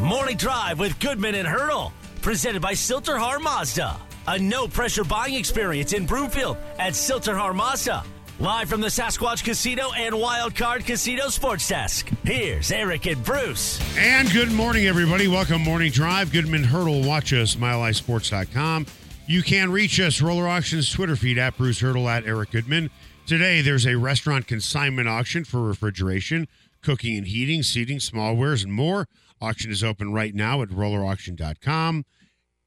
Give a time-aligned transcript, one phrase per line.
[0.00, 3.96] Morning Drive with Goodman and Hurdle, presented by Sill-TerHar Mazda.
[4.26, 8.04] A no pressure buying experience in Broomfield at Sill-TerHar Mazda.
[8.40, 12.10] Live from the Sasquatch Casino and Wild Card Casino Sports Desk.
[12.24, 13.80] Here's Eric and Bruce.
[13.96, 15.28] And good morning, everybody.
[15.28, 16.32] Welcome, Morning Drive.
[16.32, 17.02] Goodman Hurdle.
[17.04, 18.86] Watch us, milehighsports.com.
[19.26, 22.90] You can reach us, Roller Auctions Twitter feed at Bruce Hurdle at Eric Goodman.
[23.26, 26.48] Today, there's a restaurant consignment auction for refrigeration,
[26.84, 29.08] cooking and heating, seating, small wares, and more.
[29.40, 32.04] Auction is open right now at rollerauction.com.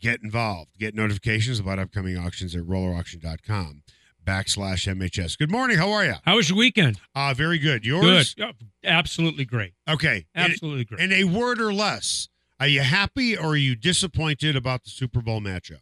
[0.01, 0.71] Get involved.
[0.77, 3.83] Get notifications about upcoming auctions at rollerauction.com
[4.25, 5.37] backslash MHS.
[5.37, 5.77] Good morning.
[5.77, 6.15] How are you?
[6.23, 6.99] How was your weekend?
[7.15, 7.85] Uh, very good.
[7.85, 8.33] Yours?
[8.33, 8.55] Good.
[8.83, 9.73] Absolutely great.
[9.89, 10.25] Okay.
[10.35, 10.99] Absolutely great.
[10.99, 12.27] In a word or less,
[12.59, 15.79] are you happy or are you disappointed about the Super Bowl matchup?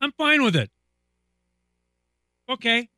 [0.00, 0.70] I'm fine with it.
[2.48, 2.88] Okay.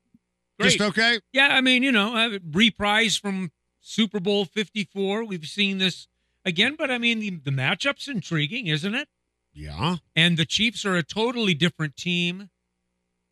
[0.61, 0.79] Great.
[0.79, 1.21] Just okay?
[1.33, 5.25] Yeah, I mean, you know, reprise from Super Bowl 54.
[5.25, 6.07] We've seen this
[6.45, 9.09] again, but I mean, the, the matchup's intriguing, isn't it?
[9.53, 9.97] Yeah.
[10.15, 12.51] And the Chiefs are a totally different team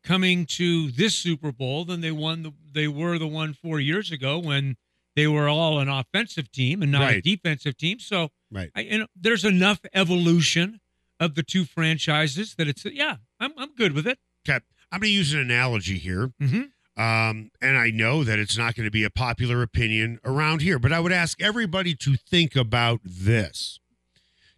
[0.03, 4.11] coming to this Super Bowl than they won the, they were the one 4 years
[4.11, 4.75] ago when
[5.15, 7.99] they were all an offensive team and not a defensive team.
[7.99, 8.71] So, Right.
[8.75, 10.79] I, you know, there's enough evolution
[11.19, 14.17] of the two franchises that it's yeah, I'm I'm good with it.
[14.47, 14.63] Okay.
[14.91, 16.31] I'm going to use an analogy here.
[16.41, 16.69] Mhm.
[16.99, 20.77] Um, and I know that it's not going to be a popular opinion around here,
[20.77, 23.79] but I would ask everybody to think about this.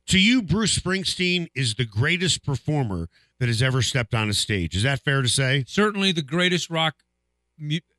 [0.07, 4.75] To you, Bruce Springsteen is the greatest performer that has ever stepped on a stage.
[4.75, 5.65] Is that fair to say?
[5.67, 6.95] Certainly the greatest rock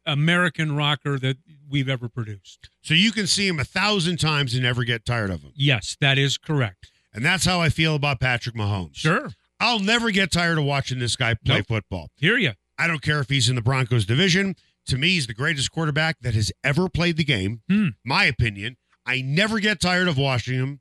[0.05, 1.37] American rocker that
[1.71, 2.69] we've ever produced.
[2.83, 5.53] So you can see him a thousand times and never get tired of him.
[5.55, 6.91] Yes, that is correct.
[7.15, 8.97] And that's how I feel about Patrick Mahomes.
[8.97, 9.31] Sure.
[9.61, 11.67] I'll never get tired of watching this guy play Nope.
[11.69, 12.11] football.
[12.17, 12.53] Hear you.
[12.83, 14.57] I don't care if he's in the Broncos division.
[14.87, 17.63] To me, he's the greatest quarterback that has ever played the game.
[17.71, 17.89] Hmm.
[18.05, 18.77] My opinion.
[19.07, 20.81] I never get tired of watching him.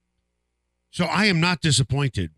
[0.92, 2.32] So I am not disappointed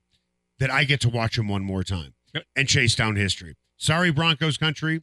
[0.59, 2.43] that I get to watch him one more time Yep.
[2.55, 3.55] and chase down history.
[3.77, 5.01] Sorry, Broncos country.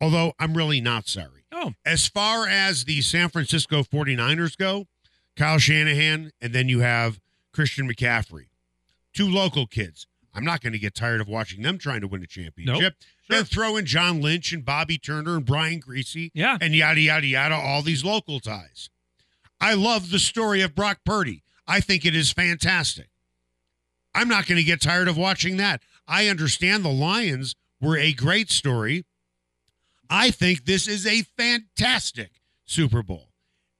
[0.00, 1.44] Although I'm really not sorry.
[1.52, 4.86] Oh, As far as the San Francisco 49ers go,
[5.36, 7.20] Kyle Shanahan, and then you have
[7.52, 8.46] Christian McCaffrey,
[9.14, 10.06] two local kids.
[10.34, 12.94] I'm not going to get tired of watching them trying to win a championship.
[13.00, 13.36] Sure.
[13.36, 16.58] Then throw in John Lynch and Bobby Turner and Brian Griese yeah.
[16.60, 18.90] and yada, yada, yada, all these local ties.
[19.60, 21.42] I love the story of Brock Purdy.
[21.66, 23.08] I think it is fantastic.
[24.14, 25.82] I'm not going to get tired of watching that.
[26.08, 29.04] I understand the Lions were a great story.
[30.08, 32.32] I think this is a fantastic
[32.64, 33.28] Super Bowl.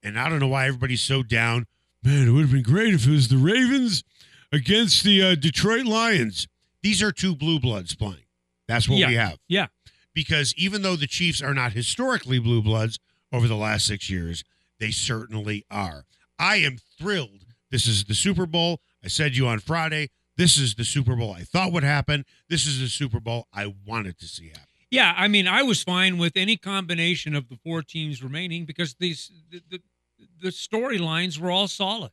[0.03, 1.67] And I don't know why everybody's so down.
[2.03, 4.03] Man, it would have been great if it was the Ravens
[4.51, 6.47] against the uh, Detroit Lions.
[6.81, 8.25] These are two blue bloods playing.
[8.67, 9.07] That's what Yeah.
[9.09, 9.67] we have Yeah.
[10.13, 12.99] because even though the Chiefs are not historically blue bloods
[13.31, 14.43] over the last six years,
[14.79, 16.05] they certainly are.
[16.39, 17.45] I am thrilled.
[17.69, 18.81] This is the Super Bowl.
[19.03, 22.25] I said to you on Friday, this is the Super Bowl I thought would happen.
[22.49, 24.65] This is the Super Bowl I wanted to see happen.
[24.89, 28.95] Yeah, I mean, I was fine with any combination of the four teams remaining because
[28.95, 29.81] these the the,
[30.41, 32.11] the storylines were all solid.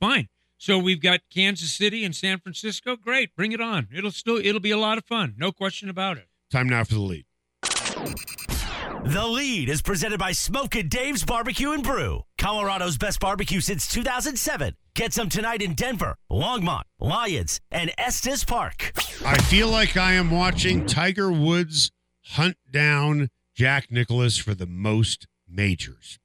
[0.00, 0.28] Fine.
[0.60, 2.94] So we've got Kansas City and San Francisco.
[2.94, 3.88] Great, bring it on.
[3.90, 5.34] It'll still it'll be a lot of fun.
[5.38, 6.28] No question about it.
[6.52, 7.24] Time now for the lead.
[7.62, 14.76] The lead is presented by Smokin' Dave's Barbecue and Brew, Colorado's best barbecue since 2007.
[14.94, 18.92] Get some tonight in Denver, Longmont, Lyons, and Estes Park.
[19.24, 21.90] I feel like I am watching Tiger Woods
[22.32, 26.18] hunt down Jack Nicklaus for the most majors.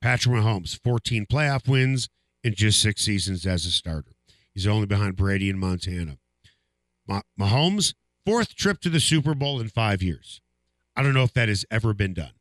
[0.00, 2.08] Patrick Mahomes, 14 playoff wins
[2.44, 4.12] in just six seasons as a starter.
[4.52, 6.18] He's only behind Brady and Montana.
[7.06, 7.94] Ma- Mahomes,
[8.24, 10.40] fourth trip to the Super Bowl in five years.
[10.94, 12.32] I don't know if that has ever been done.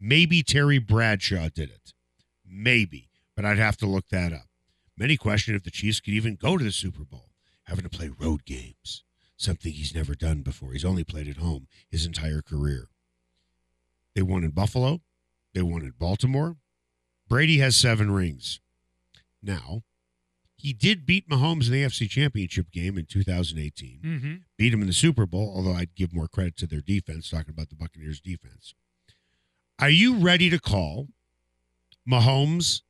[0.00, 1.92] Maybe Terry Bradshaw did it.
[2.46, 4.46] Maybe, but I'd have to look that up.
[4.96, 7.30] Many question if the Chiefs could even go to the Super Bowl,
[7.64, 9.02] having to play road games,
[9.36, 10.72] something he's never done before.
[10.72, 12.88] He's only played at home his entire career.
[14.14, 15.00] They won in Buffalo,
[15.52, 16.56] they won in Baltimore.
[17.28, 18.60] Brady has seven rings.
[19.44, 19.82] Now,
[20.56, 24.34] he did beat Mahomes in the AFC Championship game in 2018 Mm-hmm.
[24.56, 27.50] beat him in the Super Bowl, although I'd give more credit to their defense, talking
[27.50, 28.72] about the Buccaneers defense.
[29.80, 31.08] Are you ready to call
[32.08, 32.82] Mahomes,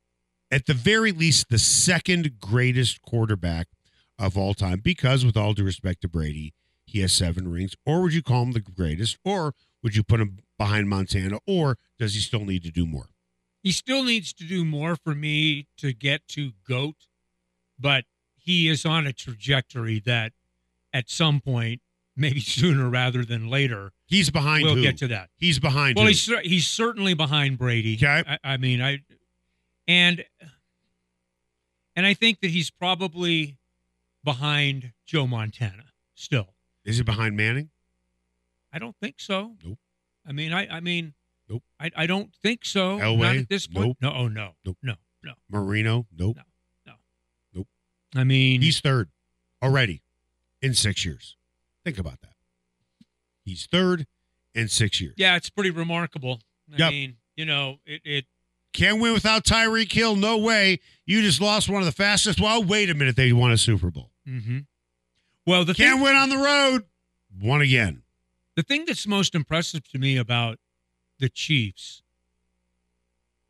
[0.51, 3.67] at the very least, the second greatest quarterback
[4.19, 4.79] of all time?
[4.83, 6.53] Because, with all due respect to Brady,
[6.85, 7.75] he has seven rings.
[7.85, 9.17] Or would you call him the greatest?
[9.25, 9.53] Or
[9.83, 11.39] would you put him behind Montana?
[11.47, 13.09] Or does he still need to do more?
[13.65, 17.07] He still needs to do more for me to get to GOAT,
[17.79, 18.05] but
[18.37, 20.33] he is on a trajectory that
[20.93, 21.81] at some point,
[22.15, 24.83] maybe sooner rather than later, He's behind we'll who?
[24.83, 25.31] get to that.
[25.35, 26.09] He's behind Well, who?
[26.09, 27.95] he's he's certainly behind Brady.
[27.95, 28.23] Okay.
[28.27, 28.99] I, I mean, I
[29.87, 30.23] and
[31.95, 33.57] And I think that he's probably
[34.23, 36.49] behind Joe Montana still.
[36.83, 37.71] Is it behind Manning?
[38.71, 39.55] I don't think so.
[39.65, 39.79] Nope.
[40.27, 41.15] I mean, I, I mean,
[41.49, 41.63] Nope.
[41.79, 42.97] I, I don't think so.
[42.97, 43.41] Not Elway?
[43.41, 43.87] at this point.
[43.87, 43.97] Nope.
[44.01, 44.77] No, oh no, Nope.
[44.81, 45.33] no, no.
[45.49, 46.07] Marino?
[46.17, 46.37] Nope.
[46.37, 46.43] No.
[46.87, 46.93] No.
[47.53, 47.67] Nope.
[48.15, 49.09] I mean, He's third
[49.61, 50.01] already
[50.61, 51.35] in six years.
[51.83, 52.33] Think about that.
[53.43, 54.07] He's third
[54.55, 55.13] in six years.
[55.17, 56.41] yeah, it's pretty remarkable.
[56.73, 56.91] I Yep.
[56.91, 58.25] mean, you know, it, it
[58.73, 60.15] Can't win without Tyreek Hill.
[60.15, 60.79] No way.
[61.05, 62.41] You just lost one of the fastest.
[62.41, 63.15] Well, wait a minute.
[63.15, 64.09] They won a Super Bowl.
[64.27, 64.59] Mm-hmm.
[65.45, 66.85] Well, the Can't thing, win on the road.
[67.39, 68.01] Won again.
[68.55, 70.57] the thing that's most impressive to me about
[71.19, 72.01] the Chiefs,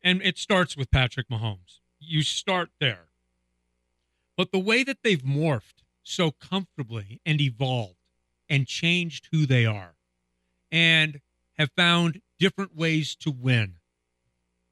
[0.02, 1.80] and it starts with Patrick Mahomes.
[1.98, 3.06] You start there.
[4.36, 7.96] But the way that they've morphed so comfortably and evolved
[8.48, 9.94] and changed who they are
[10.70, 11.20] and
[11.58, 13.76] have found different ways to win.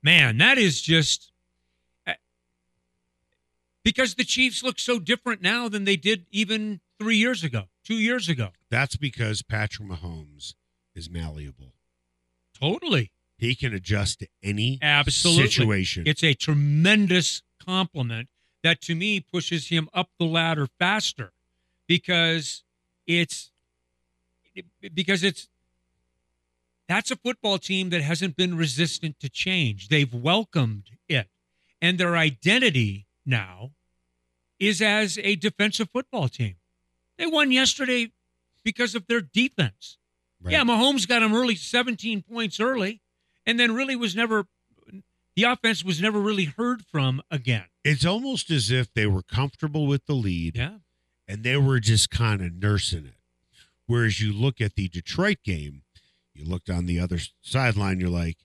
[0.03, 1.33] Man, that is just
[2.07, 2.15] eh,
[3.83, 7.97] because the Chiefs look so different now than they did even three years ago, two
[7.97, 8.51] years ago.
[8.71, 10.55] That's because Patrick Mahomes
[10.95, 11.73] is malleable.
[12.65, 13.11] Totally.
[13.37, 15.51] He can adjust to any Absolutely.
[15.51, 16.05] situation.
[16.07, 18.29] It's a tremendous compliment
[18.63, 21.33] that to me pushes him up the ladder faster
[21.87, 22.63] because
[23.07, 23.51] it's
[24.95, 25.49] because it's
[26.89, 29.89] that's a football team that hasn't been resistant to change.
[29.89, 31.29] They've welcomed it.
[31.83, 33.73] And their identity now
[34.59, 36.57] is as a defensive football team.
[37.19, 38.13] They won yesterday
[38.63, 39.99] because of their defense.
[40.45, 40.53] Right.
[40.53, 43.01] Yeah, Mahomes got him early 17 points early
[43.47, 44.45] and then really was never
[45.37, 47.65] the offense was never really heard from again.
[47.83, 50.79] It's almost as if they were comfortable with the lead Yeah.
[51.27, 53.17] and they were just kind of nursing it.
[53.87, 55.83] Whereas you look at the Detroit game,
[56.35, 58.37] you looked on the other sideline, you're like,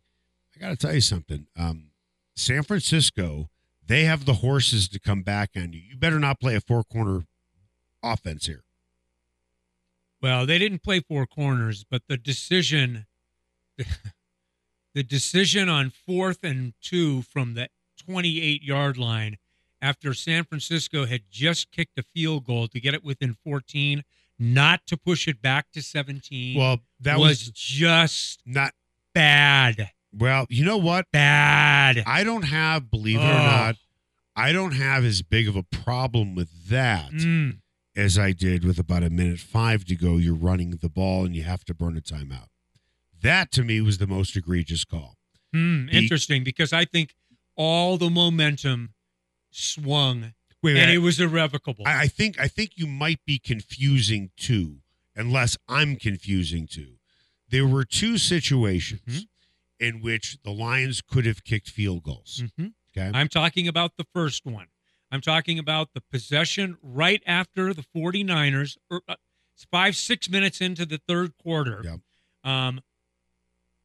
[0.55, 1.47] I got to tell you something.
[1.57, 1.91] Um,
[2.35, 3.49] San Francisco,
[3.85, 5.79] they have the horses to come back on you.
[5.81, 7.25] You better not play a four corner
[8.03, 8.63] offense here.
[10.21, 13.05] Well, they didn't play four corners, but the decision
[14.93, 19.37] the decision on fourth and two from the 28 yard line
[19.81, 24.03] after San Francisco had just kicked a field goal to get it within 14,
[24.37, 26.57] not to push it back to 17.
[26.57, 28.73] Well, that was, was, just not,
[29.13, 29.91] bad.
[30.13, 31.05] well, you know what?
[31.13, 32.03] Bad.
[32.05, 33.37] I don't have, believe it or Oh.
[33.37, 33.75] not,
[34.35, 37.11] I don't have as big of a problem with that.
[37.11, 37.59] Mm.
[37.99, 40.17] As I did with about a minute five to go.
[40.17, 42.47] You're running the ball and you have to burn a timeout.
[43.21, 45.17] That to me was the most egregious call.
[45.53, 47.13] Hmm, The- interesting because I think
[47.55, 48.93] all the momentum
[49.51, 51.83] swung Wait, and wait, it was irrevocable.
[51.87, 54.77] I, I think I think you might be confusing two,
[55.15, 56.95] unless I'm confusing two.
[57.49, 59.27] There were two situations Mhm.
[59.79, 62.43] in which the Lions could have kicked field goals.
[62.57, 62.73] Mhm.
[62.91, 64.67] Okay, I'm talking about the first one.
[65.11, 69.15] I'm talking about the possession right after the 49ers, er, uh,
[69.71, 71.81] five, six minutes into the third quarter.
[71.83, 71.99] Yep.
[72.43, 72.81] Um,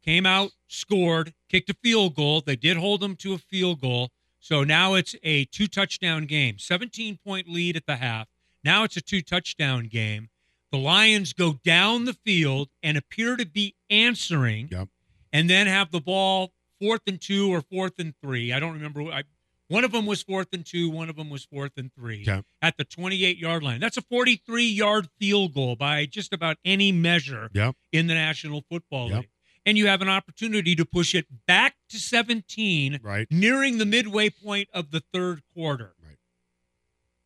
[0.04, 2.40] came out, scored, kicked a field goal.
[2.40, 4.10] They did hold them to a field goal.
[4.38, 8.28] So now it's a two touchdown game, 17 point lead at the half.
[8.62, 10.28] Now it's a two touchdown game.
[10.70, 14.88] The Lions go down the field and appear to be answering Yep.
[15.32, 18.52] and then have the ball fourth and two or fourth and three.
[18.52, 19.02] I don't remember.
[19.04, 19.22] I,
[19.68, 20.90] one of them was fourth and two.
[20.90, 22.42] One of them was fourth and three Okay.
[22.60, 23.80] at the 28 yard line.
[23.80, 27.76] That's a 43 yard field goal by just about any measure Yep.
[27.92, 29.20] in the National Football Yep.
[29.20, 29.28] League.
[29.66, 33.26] And you have an opportunity to push it back to 17 right.
[33.30, 35.94] nearing the midway point of the third quarter.
[36.04, 36.18] Right.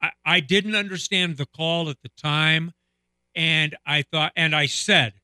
[0.01, 2.73] I, I didn't understand the call at the time.
[3.35, 5.15] And I thought, and I said,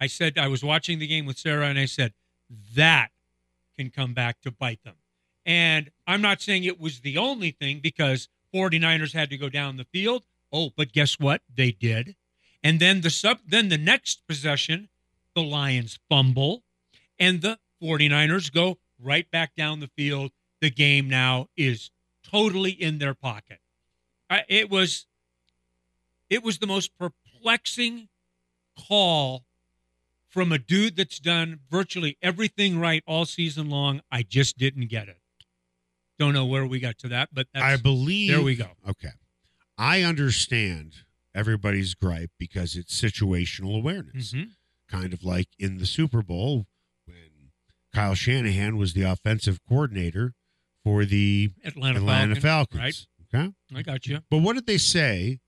[0.00, 2.14] I said, I was watching the game with Sarah and I said,
[2.74, 3.08] that
[3.78, 4.94] can come back to bite them.
[5.46, 9.76] And I'm not saying it was the only thing because 49ers had to go down
[9.76, 10.24] the field.
[10.52, 11.42] Oh, but guess what?
[11.54, 12.14] They did.
[12.62, 14.88] And then the sub then the next possession,
[15.34, 16.62] the Lions fumble
[17.18, 20.32] and the 49ers go right back down the field.
[20.60, 21.90] The game now is
[22.22, 23.58] totally in their pocket.
[24.48, 25.06] It was
[26.30, 28.08] it was the most perplexing
[28.88, 29.44] call
[30.28, 34.00] from a dude that's done virtually everything right all season long.
[34.10, 35.18] I just didn't get it.
[36.18, 38.30] Don't know where we got to that, but that's, I believe.
[38.30, 38.68] there we go.
[38.88, 39.10] Okay.
[39.76, 40.94] I understand
[41.34, 44.32] everybody's gripe because it's situational awareness.
[44.32, 44.50] Mhm.
[44.88, 46.66] Kind of like in the Super Bowl
[47.06, 47.50] when
[47.92, 50.34] Kyle Shanahan was the offensive coordinator
[50.84, 53.08] for the Atlanta, Atlanta Falcon, Falcons.
[53.34, 53.52] Okay.
[53.74, 54.20] I got you.
[54.30, 55.40] But what did they say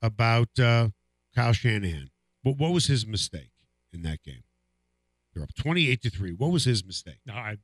[0.00, 0.88] about uh,
[1.34, 2.10] Kyle Shanahan?
[2.42, 3.50] What, what was his mistake
[3.92, 4.44] in that game?
[5.34, 6.32] They're up 28 to 3.
[6.32, 7.18] What was his mistake?
[7.26, 7.56] No, I,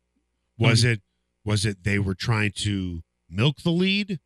[0.59, 1.01] Was it
[1.45, 4.19] was it they were trying to milk the lead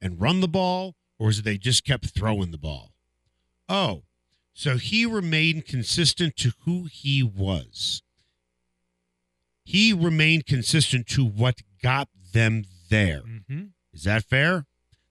[0.00, 2.92] and run the ball, or was it they just kept throwing the ball?
[3.68, 4.02] Oh,
[4.54, 8.02] so he remained consistent to who he was.
[9.64, 13.22] He remained consistent to what got them there.
[13.22, 13.64] Mm-hmm.
[13.92, 14.66] Is that fair?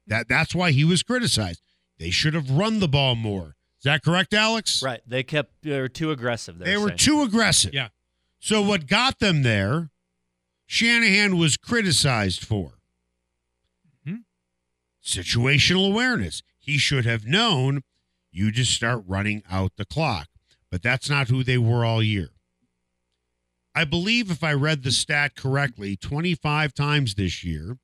[0.08, 1.62] That that's why he was criticized.
[1.98, 3.56] They should have run the ball more.
[3.80, 4.84] Is that correct, Alex?
[4.84, 5.02] Right.
[5.08, 6.60] They kept they were too aggressive.
[6.60, 7.74] They were too aggressive.
[7.74, 7.90] Yeah.
[8.40, 9.91] So what got them there,
[10.72, 12.80] Shanahan was criticized for.
[14.08, 14.24] Mhm.
[15.04, 16.44] Situational awareness.
[16.58, 17.82] He should have known
[18.32, 20.30] you just start running out the clock.
[20.70, 22.30] But that's not who they were all year.
[23.76, 27.78] I believe if I read the stat correctly, 25 times this year,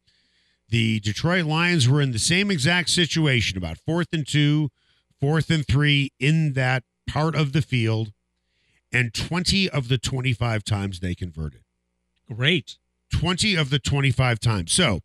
[0.69, 4.71] the Detroit Lions were in the same exact situation about fourth and two,
[5.19, 8.13] fourth and three in that part of the field,
[8.93, 11.65] and 20 of the 25 times they converted.
[12.33, 12.77] Great.
[13.13, 14.71] 20 of the 25 times.
[14.71, 14.99] So,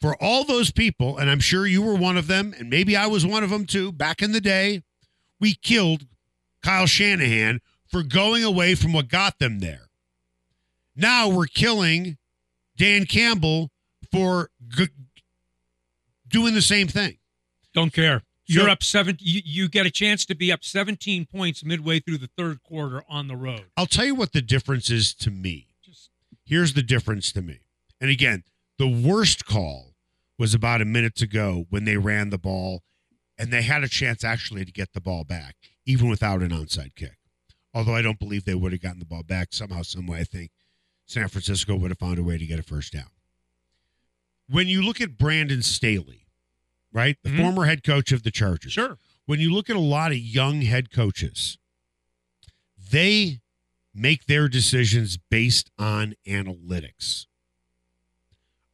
[0.00, 3.06] for all those people, and I'm sure you were one of them, and maybe I
[3.06, 4.82] was one of them too, back in the day,
[5.38, 6.06] we killed
[6.62, 9.88] Kyle Shanahan for going away from what got them there.
[10.96, 12.16] Now we're killing
[12.76, 13.70] Dan Campbell
[14.10, 14.88] for g-
[16.28, 17.18] doing the same thing.
[17.74, 18.22] Don't care.
[18.50, 19.16] You're So- up seven.
[19.20, 23.02] You, you get a chance to be up 17 points midway through the third quarter
[23.08, 23.66] on the road.
[23.76, 25.68] I'll tell you what the difference is to me.
[25.84, 26.10] Just
[26.44, 27.60] Here's the difference to me.
[28.00, 28.42] And again,
[28.76, 29.94] the worst call
[30.38, 32.82] was about a minute to go when they ran the ball
[33.38, 35.54] and they had a chance actually to get the ball back,
[35.86, 37.18] even without an onside kick.
[37.72, 40.18] Although I don't believe they would have gotten the ball back somehow, some way.
[40.18, 40.50] I think
[41.06, 43.10] San Francisco would have found a way to get a first down.
[44.48, 46.19] When you look at Brandon Staley,
[46.92, 47.36] right, the Mhm.
[47.38, 48.98] former head coach of the Chargers, sure.
[49.26, 51.58] when you look at a lot of young head coaches,
[52.76, 53.40] they
[53.94, 57.26] make their decisions based on analytics.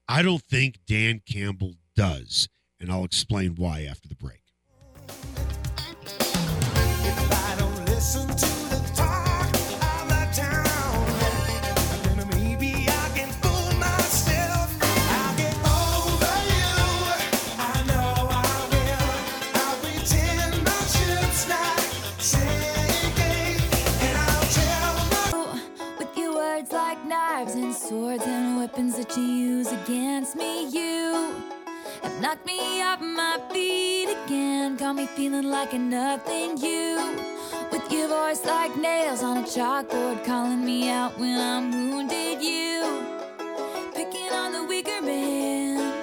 [0.08, 4.42] I don't think Dan Campbell does, and I'll explain why after the break.
[27.88, 31.32] Swords and weapons that you use against me, you
[32.02, 34.74] have knocked me off my feet again.
[34.74, 36.58] Got me feeling like a nothing.
[36.58, 37.16] You,
[37.70, 42.42] with your voice like nails on a chalkboard, calling me out when I'm wounded.
[42.42, 43.06] You,
[43.94, 45.94] picking on the weaker man.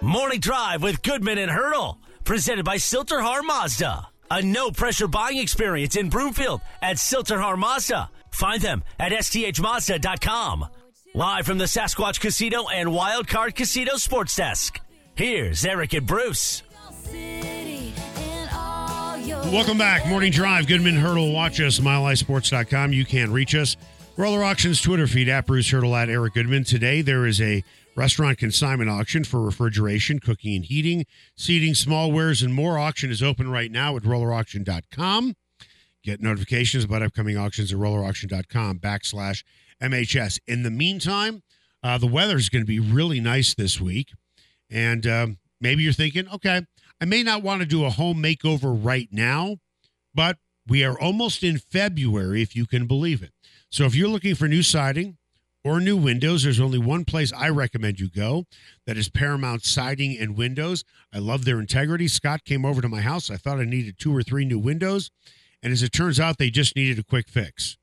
[0.00, 1.98] Morning Drive with Goodman and Hurdle.
[2.24, 4.08] Presented by Sill-TerHar Mazda.
[4.32, 8.10] A no pressure buying experience in Broomfield at Sill-TerHar Mazda.
[8.40, 10.66] Find them at sthmazda.com.
[11.14, 14.80] Live from the Sasquatch Casino and Wildcard Casino Sports Desk.
[15.14, 16.62] Here's Eric and Bruce.
[19.52, 20.06] Welcome back.
[20.06, 20.66] Morning Drive.
[20.66, 21.34] Goodman Hurdle.
[21.34, 22.94] Watch us, milehighsports.com.
[22.94, 23.76] You can reach us.
[24.16, 26.64] Roller Auctions Twitter feed at Bruce Hurdle at Eric Goodman.
[26.64, 27.62] Today there is a
[27.94, 31.04] restaurant consignment auction for refrigeration, cooking and heating,
[31.36, 32.78] seating, small wares, and more.
[32.78, 35.36] Auction is open right now at rollerauction.com.
[36.02, 39.44] Get notifications about upcoming auctions at rollerauction.com backslash
[39.82, 40.38] MHS.
[40.46, 41.42] In the meantime,
[41.82, 44.12] uh, the weather is going to be really nice this week.
[44.70, 46.66] And um, maybe you're thinking, okay,
[47.00, 49.56] I may not want to do a home makeover right now,
[50.14, 53.32] but we are almost in February, if you can believe it.
[53.70, 55.16] So if you're looking for new siding
[55.64, 58.44] or new windows, there's only one place I recommend you go.
[58.86, 60.84] That is Paramount Siding and Windows.
[61.12, 62.08] I love their integrity.
[62.08, 63.30] Scott came over to my house.
[63.30, 65.10] I thought I needed two or three new windows.
[65.62, 67.76] And as it turns out, they just needed a quick fix.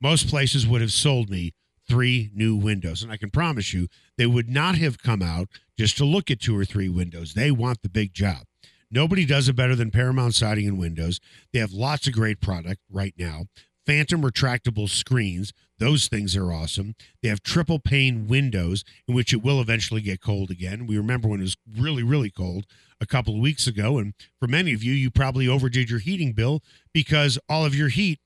[0.00, 1.52] Most places would have sold me
[1.88, 3.02] three new windows.
[3.02, 3.88] And I can promise you,
[4.18, 5.48] they would not have come out
[5.78, 7.34] just to look at two or three windows.
[7.34, 8.44] They want the big job.
[8.90, 11.20] Nobody does it better than Paramount Siding and Windows.
[11.52, 13.46] They have lots of great product right now.
[13.86, 16.96] Phantom retractable screens, those things are awesome.
[17.22, 20.86] They have triple pane windows in which it will eventually get cold again.
[20.86, 22.66] We remember when it was really, really cold
[23.00, 23.98] a couple of weeks ago.
[23.98, 26.62] And for many of you, you probably overdid your heating bill
[26.92, 28.18] because all of your heat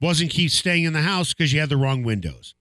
[0.00, 2.54] wasn't keep staying in the house because you had the wrong windows.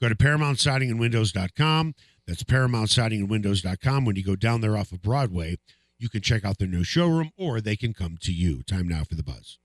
[0.00, 1.94] Go to ParamountSidingAndWindows.com.
[2.26, 4.04] That's ParamountSidingAndWindows.com.
[4.04, 5.56] When you go down there off of Broadway,
[5.98, 8.62] you can check out their new showroom or they can come to you.
[8.62, 9.58] Time now for the buzz.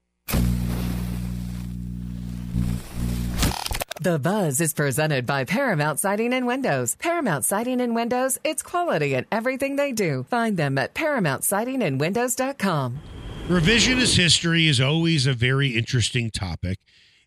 [3.99, 6.95] The Buzz is presented by Paramount Siding and Windows.
[6.99, 10.23] Paramount Siding and Windows, it's quality in everything they do.
[10.29, 12.99] Find them at ParamountSidingAndWindows.com.
[13.47, 16.77] Revisionist history is always a very interesting topic.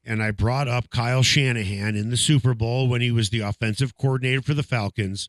[0.04, 3.96] And I brought up Kyle Shanahan in the Super Bowl when he was the offensive
[3.96, 5.28] coordinator for the Falcons.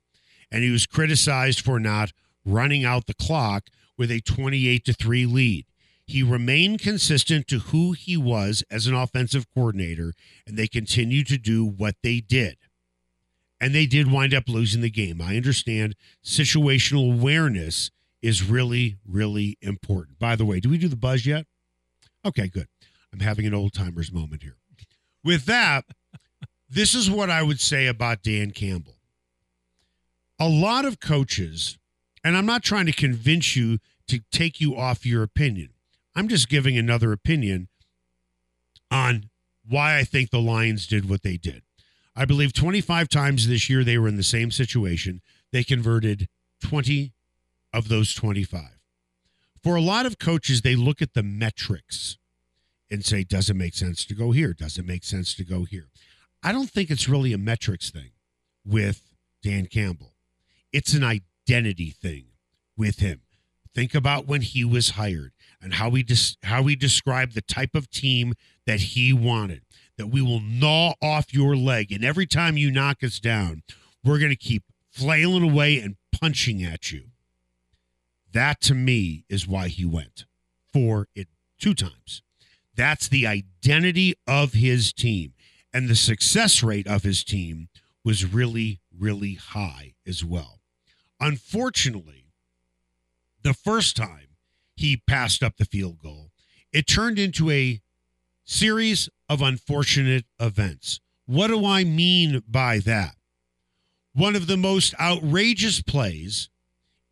[0.51, 2.11] and he was criticized for not
[2.45, 3.67] running out the clock
[3.97, 5.65] with a 28 to 3 lead.
[6.11, 10.13] He remained consistent to who he was as an offensive coordinator,
[10.45, 12.57] and they continued to do what they did.
[13.61, 15.21] And they did wind up losing the game.
[15.21, 17.91] I understand situational awareness
[18.21, 20.19] is really, really important.
[20.19, 21.45] By the way, do we do the buzz yet?
[22.25, 22.67] Okay, good.
[23.13, 24.57] I'm having an old timers moment here.
[25.23, 25.85] With that,
[26.69, 28.97] this is what I would say about Dan Campbell.
[30.37, 31.77] A lot of coaches,
[32.21, 35.69] and I'm not trying to convince you to take you off your opinion.
[36.15, 37.69] I'm just giving another opinion
[38.89, 39.29] on
[39.67, 41.63] why I think the Lions did what they did.
[42.15, 45.21] I believe 25 times this year they were in the same situation.
[45.51, 46.27] They converted
[46.61, 47.13] 20
[47.73, 48.79] of those 25.
[49.63, 52.17] For a lot of coaches, they look at the metrics
[52.89, 54.53] and say, does it make sense to go here?
[54.53, 55.87] Does it make sense to go here?
[56.43, 58.11] I don't think it's really a metrics thing
[58.65, 60.13] with Dan Campbell.
[60.73, 62.25] It's an identity thing
[62.75, 63.21] with him.
[63.73, 67.75] Think about when he was hired and how he dis- how he described the type
[67.75, 68.33] of team
[68.65, 69.61] that he wanted.
[69.97, 73.61] That we will gnaw off your leg, and every time you knock us down,
[74.03, 77.05] we're going to keep flailing away and punching at you.
[78.31, 80.25] That to me is why he went
[80.71, 81.27] for it
[81.59, 82.21] two times.
[82.75, 85.33] That's the identity of his team.
[85.73, 87.69] And the success rate of his team
[88.03, 90.59] was really, really high as well.
[91.19, 92.25] Unfortunately,
[93.43, 94.30] the first time
[94.81, 96.31] he passed up the field goal,
[96.71, 97.81] it turned into a
[98.43, 100.99] series of unfortunate events.
[101.25, 103.15] What do I mean by that?
[104.13, 106.49] One of the most outrageous plays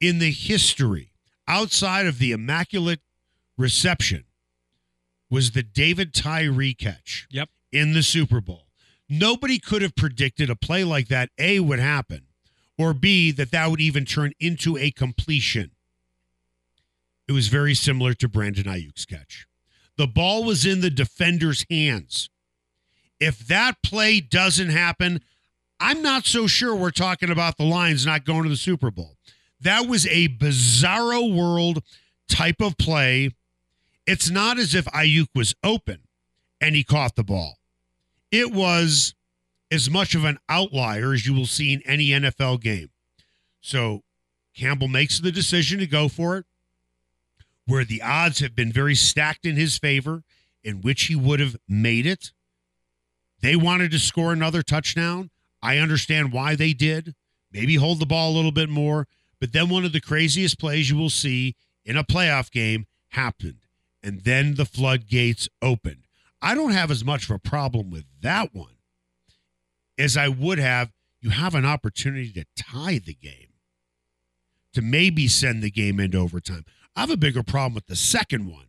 [0.01, 1.11] in the history
[1.47, 2.99] outside of the immaculate
[3.57, 4.25] reception
[5.29, 7.49] was the David Tyree catch Yep.
[7.71, 8.67] in the Super Bowl.
[9.07, 12.27] Nobody could have predicted a play like that, A, would happen,
[12.77, 15.71] or B, that that would even turn into a completion.
[17.29, 19.45] It was very similar to Brandon Aiyuk's catch.
[19.97, 22.27] The ball was in the defender's hands.
[23.19, 25.21] If that play doesn't happen,
[25.79, 29.15] I'm not so sure we're talking about the Lions not going to the Super Bowl.
[29.61, 31.83] That was a bizarro world
[32.27, 33.29] type of play.
[34.07, 35.99] It's not as if Ayuk was open
[36.59, 37.59] and he caught the ball.
[38.31, 39.13] It was
[39.69, 42.89] as much of an outlier as you will see in any NFL game.
[43.61, 44.01] So
[44.55, 46.45] Campbell makes the decision to go for it,
[47.69, 50.23] where the odds have been very stacked in his favor,
[50.63, 52.31] in which he would have made it.
[53.41, 55.29] They wanted to score another touchdown.
[55.61, 57.15] I understand why they did.
[57.51, 59.07] Maybe hold the ball a little bit more.
[59.39, 61.55] But then one of the craziest plays you will see
[61.85, 63.59] in a playoff game happened.
[64.03, 66.05] And then the floodgates opened.
[66.41, 68.77] I don't have as much of a problem with that one
[69.97, 70.91] as I would have.
[71.21, 73.53] You have an opportunity to tie the game,
[74.73, 76.63] to maybe send the game into overtime.
[76.99, 78.65] I have a bigger problem with the second one,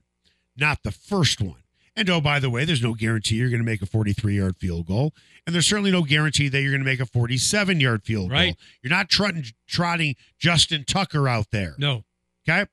[0.56, 1.64] not the first one.
[1.96, 4.56] And oh, by the way, there's no guarantee you're going to make a 43 yard
[4.56, 5.12] field goal.
[5.44, 8.50] And there's certainly no guarantee that you're going to make a 47 yard field Right.
[8.50, 8.54] goal.
[8.82, 11.74] You're not trotting, trotting Justin Tucker out there.
[11.76, 12.04] No.
[12.48, 12.66] Okay.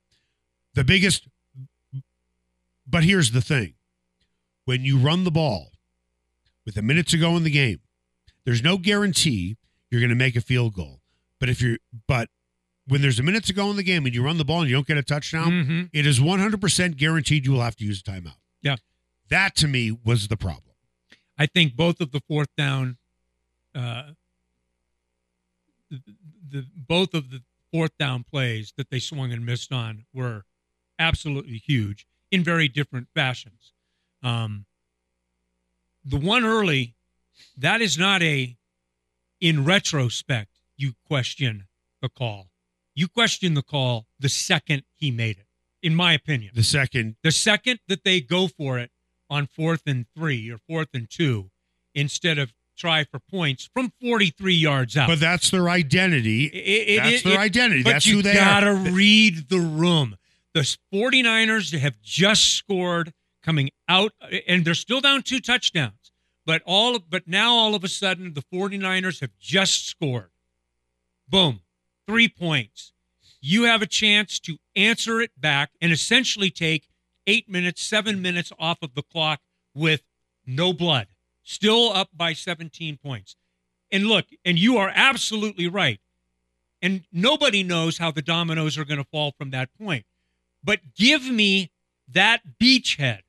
[0.74, 1.26] The biggest,
[2.86, 3.74] but here's the thing
[4.64, 5.72] when you run the ball
[6.64, 7.80] with a minute to go in the game,
[8.44, 9.56] there's no guarantee
[9.90, 11.00] you're going to make a field goal.
[11.40, 12.28] But if you're, but
[12.88, 14.70] when there's a minute to go in the game and you run the ball and
[14.70, 15.90] you don't get a touchdown, Mhm.
[15.92, 18.36] it is 100% guaranteed you will have to use a timeout.
[18.62, 18.76] Yeah.
[19.28, 20.74] That to me was the problem.
[21.36, 22.96] I think both of the fourth down,
[23.74, 24.12] uh,
[25.90, 26.00] the,
[26.48, 30.44] the both of the fourth down plays that they swung and missed on were
[30.98, 33.72] absolutely huge in very different fashions.
[34.22, 34.66] Um,
[36.04, 36.94] the one early,
[37.56, 38.56] that is not a,
[39.40, 41.68] in retrospect, you question
[42.00, 42.50] the call.
[42.98, 45.46] You question the call the second he made it,
[45.84, 46.50] in my opinion.
[46.56, 48.90] The second, The second that they go for it
[49.30, 51.52] on fourth and three or fourth and two,
[51.94, 55.06] instead of try for points from 43 yards out.
[55.06, 56.46] but that's their identity.
[56.46, 57.82] It- it- that's it- their it- identity.
[57.84, 58.74] That's who they gotta are.
[58.74, 60.16] read the room.
[60.54, 63.12] The 49ers have just scored
[63.44, 64.12] coming out,
[64.48, 66.10] and they're still down two touchdowns.
[66.44, 70.30] But all, but now all of a sudden, the 49ers have just scored.
[71.28, 71.60] Boom,
[72.08, 72.92] three points.
[73.40, 76.88] You have a chance to answer it back and essentially take
[77.26, 79.40] eight minutes, seven minutes off of the clock
[79.74, 80.02] with
[80.46, 81.06] no blood,
[81.44, 83.36] still up by 17 points.
[83.92, 86.00] And look, and you are absolutely right.
[86.80, 90.06] And nobody knows how the dominoes are going to fall from that point.
[90.64, 91.70] But give me
[92.12, 93.20] that beachhead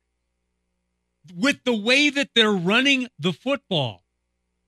[1.36, 4.02] with the way that they're running the football.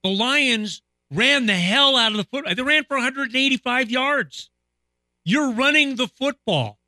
[0.03, 2.45] The Lions ran the hell out of the foot.
[2.57, 4.51] They ran for 185 yards.
[5.25, 6.79] You're running the football.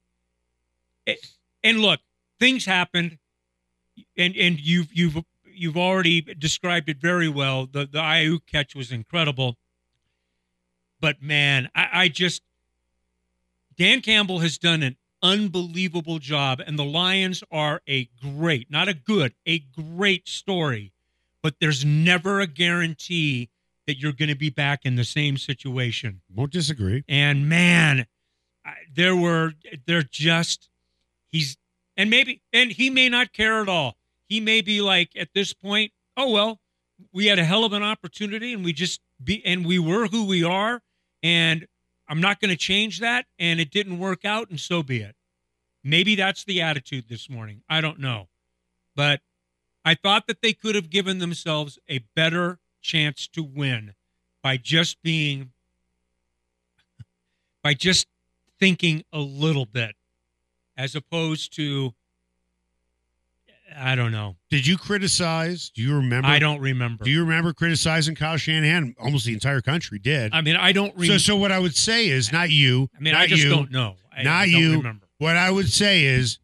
[1.62, 2.00] And look,
[2.40, 3.18] things happened,
[4.16, 7.66] and and you've you've you've already described it very well.
[7.66, 9.56] The the Aiyuk catch was incredible.
[11.00, 12.42] But man, I, I just
[13.76, 18.94] Dan Campbell has done an unbelievable job, and the Lions are a great, not a
[18.94, 20.92] good, a great story.
[21.42, 23.50] But there's never a guarantee
[23.86, 26.20] that you're going to be back in the same situation.
[26.34, 27.04] Won't disagree.
[27.08, 28.06] And man,
[28.64, 29.52] I- there were
[29.86, 30.68] they're just
[31.30, 31.56] he's
[31.96, 33.96] and maybe and he may not care at all.
[34.28, 36.60] He may be like at this point, oh well,
[37.12, 40.26] we had a hell of an opportunity and we just be and we were who
[40.26, 40.82] we are
[41.22, 41.66] and
[42.08, 45.14] I'm not going to change that and it didn't work out and so be it.
[45.82, 47.62] Maybe that's the attitude this morning.
[47.68, 48.28] I don't know.
[48.96, 49.20] But
[49.84, 53.94] I thought that they could have given themselves a better chance to win
[54.42, 55.50] by just being
[57.62, 58.06] by just
[58.60, 59.96] thinking a little bit
[60.76, 61.94] as opposed to
[63.76, 64.36] I don't know.
[64.50, 65.70] Did you criticize?
[65.74, 66.28] Do you remember?
[66.28, 67.02] I don't remember.
[67.02, 68.94] Do you remember criticizing Kyle Shanahan?
[69.00, 70.32] Almost the entire country did.
[70.32, 71.18] I mean, I don't so, remember.
[71.18, 72.88] so what I would say is not you.
[72.96, 73.96] I mean, I just you, don't know.
[74.16, 74.76] I, not I don't you.
[74.76, 75.06] remember.
[75.18, 76.38] What I would say is,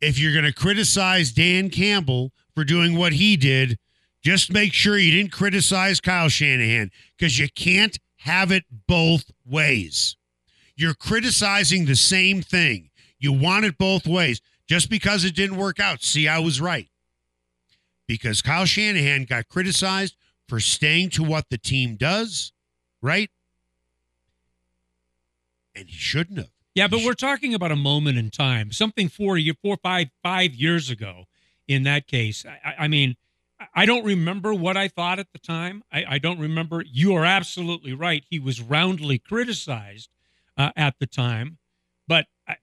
[0.00, 3.78] if you're going to criticize Dan Campbell for doing what he did,
[4.26, 10.16] just make sure you didn't criticize Kyle Shanahan because you can't have it both ways.
[10.74, 12.90] You're criticizing the same thing.
[13.20, 14.40] You want it both ways.
[14.66, 16.88] Just because it didn't work out, see, I was right.
[18.08, 20.16] Because Kyle Shanahan got criticized
[20.48, 22.50] for staying to what the team does,
[23.00, 23.30] right?
[25.76, 26.50] And he shouldn't have.
[26.74, 30.52] Yeah, but we're talking about a moment in time, something four, year, four, five, five
[30.52, 31.26] years ago.
[31.68, 33.14] In that case, I, I- I mean,
[33.74, 35.82] I- don't remember what I thought at the time.
[35.92, 36.84] I, I don't remember.
[36.86, 38.24] You are absolutely right.
[38.28, 40.10] He was roundly criticized
[40.56, 41.58] uh, at the time,
[42.06, 42.56] but I,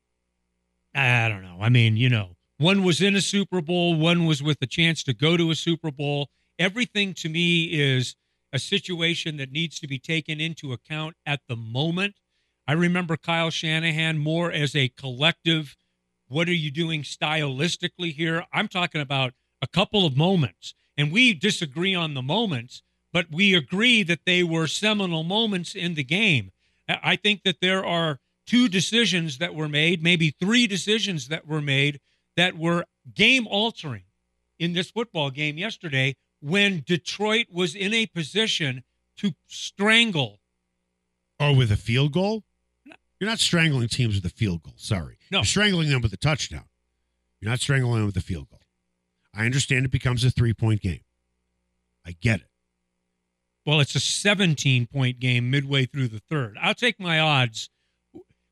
[0.96, 1.58] I don't know.
[1.62, 5.04] I mean, you know, one was in a Super Bowl, one was with a chance
[5.04, 6.30] to go to a Super Bowl.
[6.60, 8.16] Everything to me is
[8.52, 12.16] a situation that needs to be taken into account at the moment.
[12.68, 15.76] I remember Kyle Shanahan more as a collective.
[16.28, 18.46] What are you doing stylistically here?
[18.54, 23.54] I'm talking about a couple of moments, and we disagree on the moments, but we
[23.54, 26.52] agree that they were seminal moments in the game.
[26.88, 31.62] I think that there are two decisions that were made, maybe three decisions that were
[31.62, 32.00] made
[32.36, 34.04] that were game altering
[34.60, 38.84] in this football game yesterday when Detroit was in a position
[39.18, 40.40] to strangle
[41.40, 42.44] Or with a field goal?
[43.20, 44.74] You're not strangling teams with a field goal.
[44.76, 45.18] Sorry.
[45.32, 45.40] No.
[45.40, 46.66] You're strangling them with a touchdown.
[47.40, 48.60] You're not strangling them with a field goal.
[49.36, 51.02] I understand it becomes a three point game.
[52.06, 52.48] I get it.
[53.66, 56.58] Well, it's a 17 point game midway through the third.
[56.62, 57.70] I'll take my odds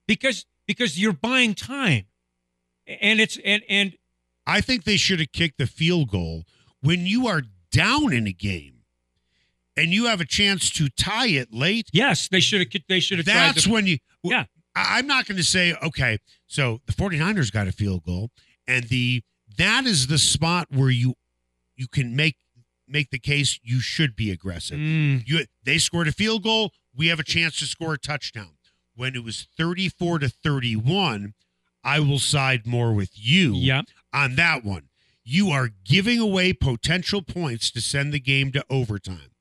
[0.08, 2.06] because because you're buying time.
[2.88, 3.94] And it's and and
[4.48, 6.46] I think they should have kicked the field goal
[6.82, 8.82] when you are down in a game
[9.78, 11.90] and you have a chance to tie it late.
[11.94, 13.98] yes, they should have they should have tried That's to, when you.
[14.24, 14.46] Yeah.
[14.74, 16.18] I'm not going to say, okay,
[16.48, 18.32] so the 49ers got a field goal,
[18.68, 19.22] and the
[19.58, 21.16] that is the spot where you
[21.76, 22.36] you can make
[22.88, 24.78] make the case you should be aggressive.
[24.78, 28.52] Mm, You they scored a field goal, we have a chance to score a touchdown.
[28.96, 31.34] When it was 34 to 31,
[31.84, 33.82] I will side more with you yeah.
[34.14, 34.90] on that one.
[35.24, 39.32] You are giving away potential points to send the game to overtime.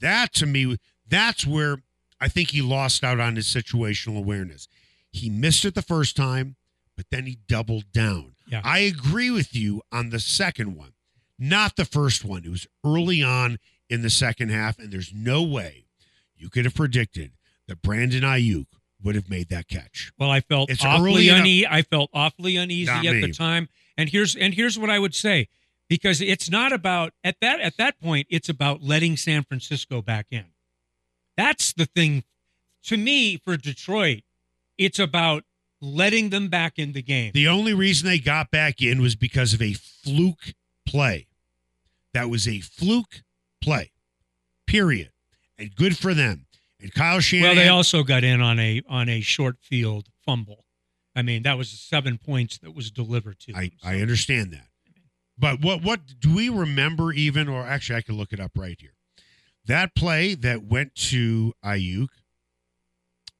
[0.00, 0.76] That to me,
[1.08, 1.78] that's where
[2.20, 4.68] I think he lost out on his situational awareness.
[5.10, 6.56] He missed it the first time,
[6.96, 8.34] but then he doubled down.
[8.50, 8.60] Yeah.
[8.64, 10.92] I agree with you on the second one,
[11.38, 12.44] not the first one.
[12.44, 13.58] It was early on
[13.88, 15.86] in the second half, and there's no way
[16.36, 17.32] you could have predicted
[17.68, 18.66] that Brandon Aiyuk
[19.02, 20.12] would have made that catch.
[20.18, 21.66] Well, I felt It's awfully uneasy.
[21.66, 23.20] I felt awfully uneasy at me.
[23.20, 23.68] the time.
[23.96, 25.48] And here's and here's what I would say,
[25.88, 28.26] because it's not about at that at that point.
[28.30, 30.46] It's about letting San Francisco back in.
[31.36, 32.24] That's the thing.
[32.84, 34.22] To me, for Detroit,
[34.78, 35.44] it's about
[35.80, 37.32] letting them back in the game.
[37.34, 40.54] The only reason they got back in was because of a fluke
[40.86, 41.26] play.
[42.14, 43.22] That was a fluke
[43.62, 43.92] play.
[44.66, 45.10] Period.
[45.58, 46.46] And good for them.
[46.80, 47.56] And Kyle Shanahan.
[47.56, 50.64] well, they also got in on a on a short field fumble.
[51.14, 53.60] I mean, that was seven points that was delivered to them.
[53.60, 54.66] I, So- I understand that.
[55.38, 58.76] But what what do we remember even or actually I can look it up right
[58.78, 58.94] here.
[59.66, 62.08] That play that went to Aiyuk.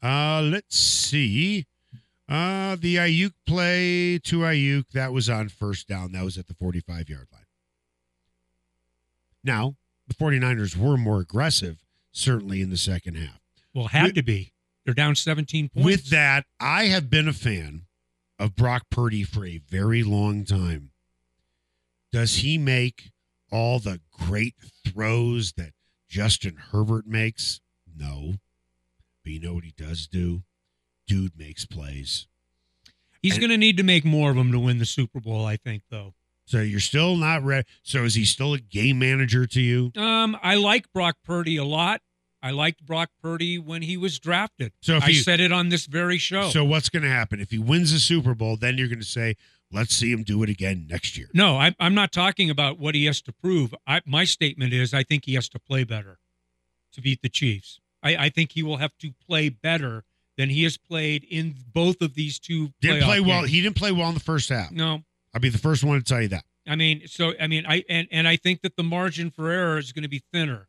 [0.03, 1.66] Uh let's see.
[2.31, 6.12] Uh the Aiyuk play to Aiyuk that was on first down.
[6.12, 7.43] That was at the 45 yard line.
[9.43, 11.79] Now, the 49ers were more aggressive
[12.12, 13.40] certainly in the second half.
[13.75, 14.53] Well, had With- to be.
[14.85, 15.85] They're down 17 points.
[15.85, 17.83] With that, I have been a fan
[18.38, 20.90] of Brock Purdy for a very long time.
[22.11, 23.12] Does he make
[23.53, 24.55] all the great
[24.87, 25.75] throws that
[26.09, 27.61] Justin Herbert makes?
[27.95, 28.35] No.
[29.23, 30.43] But you know what he does do?
[31.11, 32.29] Dude makes plays.
[33.20, 35.57] He's going to need to make more of them to win the Super Bowl, I
[35.57, 36.14] think, though.
[36.44, 37.66] So you're still not ready.
[37.83, 39.90] So is he still a game manager to you?
[39.96, 42.01] Um, I like Brock Purdy a lot.
[42.40, 44.70] I liked Brock Purdy when he was drafted.
[44.83, 46.49] So if I he- said it on this very show.
[46.51, 48.57] So what's going to happen if he wins the Super Bowl?
[48.57, 49.35] Then you're going to say,
[49.73, 52.94] "Let's see him do it again next year." no, I, I'm not talking about what
[52.94, 53.75] he has to prove.
[53.85, 56.20] I, my statement is I think he has to play better
[56.92, 57.81] to beat the Chiefs.
[58.01, 60.05] I, I think he will have to play better
[60.40, 62.72] than he has played in both of these two.
[62.81, 63.40] Didn't play well.
[63.40, 63.50] games.
[63.50, 64.70] He didn't play well in the first half.
[64.72, 65.03] no,
[65.35, 66.44] I'll be the first one to tell you that.
[66.66, 69.79] I mean, so I mean, I and and I think that the margin for error
[69.79, 70.68] is going to be thinner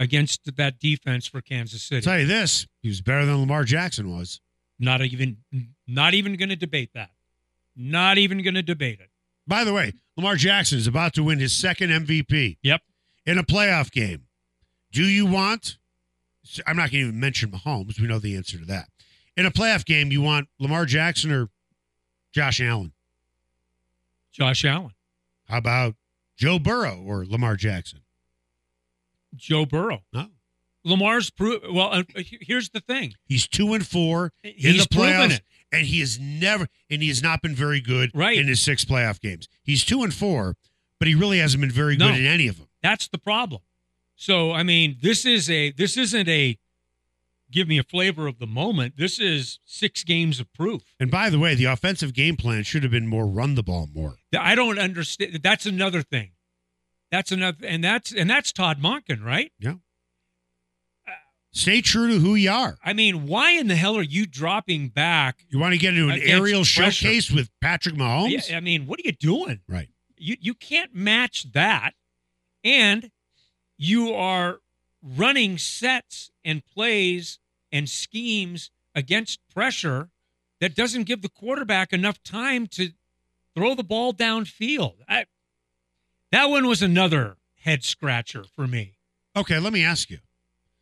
[0.00, 1.96] against that defense for Kansas City.
[1.98, 2.10] I'll City.
[2.10, 4.40] tell you this: he was better than Lamar Jackson was.
[4.80, 5.36] Not even,
[5.86, 7.10] not even going to debate that.
[7.76, 9.08] Not even going to debate it.
[9.46, 12.82] By the way, Lamar Jackson is about to win his second MVP Yep.
[13.26, 14.24] in a playoff game.
[14.90, 15.78] Do you want?
[16.66, 18.00] I'm not going to even mention Mahomes.
[18.00, 18.88] We know the answer to that.
[19.36, 21.48] In a playoff game, you want Lamar Jackson or
[22.32, 22.92] Josh Allen?
[24.32, 24.92] Josh Allen,
[25.48, 25.94] How about
[26.36, 28.00] Joe Burrow or Lamar Jackson?
[29.36, 30.28] Joe Burrow, No.
[30.84, 31.92] Lamar's pro- well.
[31.94, 33.14] Uh, here's the thing.
[33.24, 35.40] He's two and four in He's the playoffs,
[35.72, 38.36] and he has never and he has not been very good Right.
[38.38, 39.48] in his six playoff games.
[39.62, 40.56] He's two and four,
[40.98, 42.10] but he really hasn't been very No.
[42.10, 42.68] good in any of them.
[42.82, 43.62] That's the problem.
[44.14, 46.58] So I mean, this is a this isn't a
[47.54, 48.96] give me a flavor of the moment.
[48.98, 50.82] This is six games of proof.
[50.98, 53.88] And by the way, the offensive game plan should have been more run the ball
[53.94, 54.16] more.
[54.38, 55.40] I don't understand.
[55.42, 56.32] That's another thing.
[57.10, 59.52] That's another, and that's and that's Todd Monken, right?
[59.60, 59.74] Yeah.
[61.06, 61.12] Uh,
[61.52, 62.76] Stay true to who you are.
[62.84, 65.46] I mean, why in the hell are you dropping back?
[65.48, 68.52] You want to get into an aerial showcase with Patrick Mahomes?
[68.52, 69.60] I mean, what are you doing?
[69.68, 69.88] Right.
[70.18, 71.92] You you can't match that,
[72.64, 73.12] and
[73.76, 74.58] you are
[75.04, 77.38] running sets and plays
[77.74, 80.08] and schemes against pressure
[80.60, 82.90] that doesn't give the quarterback enough time to
[83.56, 84.94] throw the ball downfield.
[85.08, 85.26] I,
[86.30, 88.92] that one was another head scratcher for me.
[89.36, 90.18] Okay, let me ask you.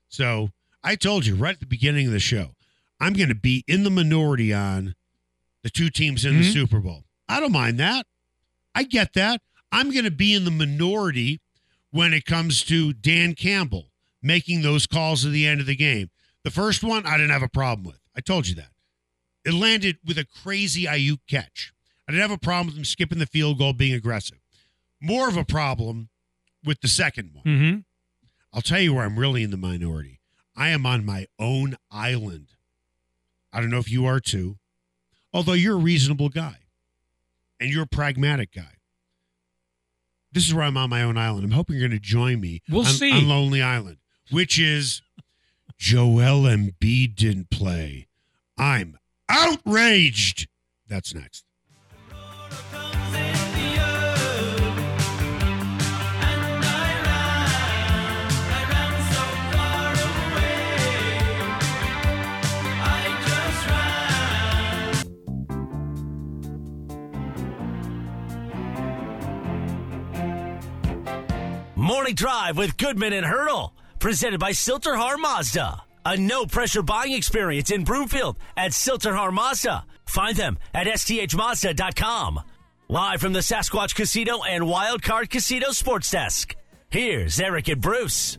[0.08, 0.50] So
[0.84, 2.54] I told you right at the beginning of the show,
[3.00, 4.94] I'm going to be in the minority on
[5.62, 6.52] the two teams in the Mhm.
[6.52, 7.04] Super Bowl.
[7.28, 8.06] I don't mind that.
[8.74, 9.40] I get that.
[9.70, 11.40] I'm going to be in the minority
[11.90, 16.10] when it comes to Dan Campbell making those calls at the end of the game.
[16.44, 18.00] The first one, I didn't have a problem with.
[18.16, 18.70] I told you that.
[19.44, 21.72] It landed with a crazy Aiyuk catch.
[22.08, 24.38] I didn't have a problem with him skipping the field goal, being aggressive.
[25.00, 26.08] More of a problem
[26.64, 27.44] with the second one.
[27.44, 27.78] Mm-hmm.
[28.52, 30.20] I'll tell you where I'm really in the minority.
[30.56, 32.48] I am on my own island.
[33.52, 34.58] I don't know if you are too,
[35.32, 36.56] although you're a reasonable guy
[37.58, 38.76] and you're a pragmatic guy.
[40.32, 41.44] This is where I'm on my own island.
[41.44, 43.12] I'm hoping you're going to join me We'll on, see.
[43.12, 43.98] on Lonely Island,
[44.30, 45.02] which is
[45.82, 48.06] Joel Embiid didn't play.
[48.56, 48.96] I'm
[49.28, 50.46] outraged.
[50.86, 51.42] That's next.
[71.74, 73.74] Morning Drive with Goodman and Hurdle.
[74.02, 75.84] Presented by Sill-TerHar Mazda.
[76.04, 79.84] A no pressure buying experience in Broomfield at Sill-TerHar Mazda.
[80.06, 82.40] Find them at sthmazda.com.
[82.88, 86.56] Live from the Sasquatch Casino and Wild Card Casino Sports Desk.
[86.90, 88.38] Here's Eric and Bruce.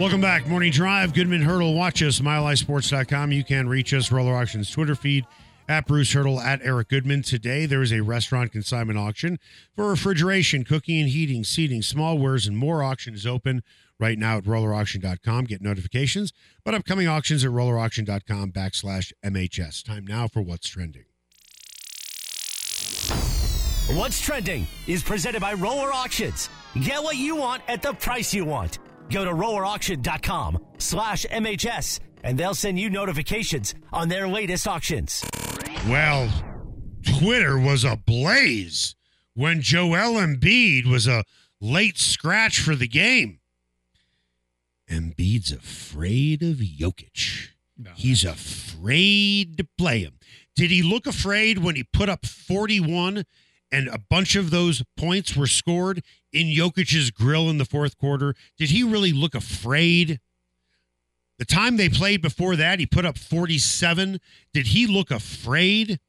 [0.00, 0.46] Welcome back.
[0.46, 1.12] Morning Drive.
[1.12, 1.74] Goodman Hurdle.
[1.74, 3.32] Watch us, milehighsports.com.
[3.32, 5.26] You can reach us, Roller Auctions Twitter feed,
[5.68, 7.20] at Bruce Hurdle, at Eric Goodman.
[7.20, 9.38] Today, there is a restaurant consignment auction
[9.76, 12.82] for refrigeration, cooking and heating, seating, small wares, and more.
[12.82, 13.62] Auction is open
[14.00, 15.44] right now at rollerauction.com.
[15.44, 16.32] Get notifications,
[16.64, 19.84] but upcoming auctions at rollerauction.com backslash MHS.
[19.84, 21.04] Time now for What's Trending.
[23.92, 26.48] What's trending is presented by Roller Auctions.
[26.80, 28.78] Get what you want at the price you want.
[29.10, 35.24] Go to rollerauction.com slash MHS and they'll send you notifications on their latest auctions.
[35.88, 36.30] Well,
[37.18, 38.94] Twitter was ablaze
[39.34, 41.24] when Joel Embiid was a
[41.60, 43.39] late scratch for the game.
[44.90, 47.50] Embiid's afraid of Jokic.
[47.94, 50.18] He's afraid to play him.
[50.56, 53.24] Did he look afraid when he put up 41
[53.72, 58.34] and a bunch of those points were scored in Jokic's grill in the fourth quarter,
[58.58, 60.20] did he really look afraid?
[61.38, 64.20] The time they played before that, he put up 47.
[64.52, 66.00] Did he look afraid?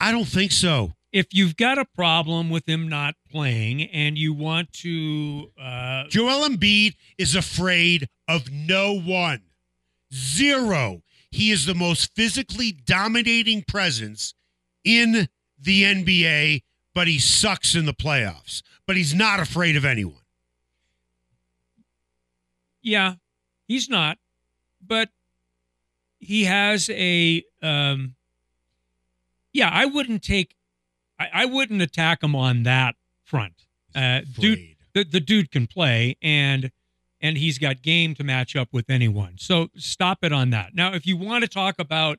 [0.00, 0.94] I don't think so.
[1.12, 6.48] If you've got a problem with him not playing and you want to, uh, Joel
[6.48, 9.42] Embiid is afraid of no one.
[10.12, 11.02] Zero.
[11.30, 14.34] He is the most physically dominating presence
[14.84, 16.62] in the NBA,
[16.94, 18.62] but he sucks in the playoffs.
[18.86, 20.16] But he's not afraid of anyone.
[22.82, 23.14] yeah,
[23.68, 24.18] he's not,
[24.84, 25.08] but
[26.18, 28.16] he has a, um,
[29.52, 30.56] yeah, I wouldn't take,
[31.22, 33.66] I, I wouldn't attack him on that front.
[33.94, 36.70] Uh, dude, the, the dude can play and
[37.20, 39.34] and he's got game to match up with anyone.
[39.38, 40.74] So stop it on that.
[40.74, 42.18] Now, if you want to talk about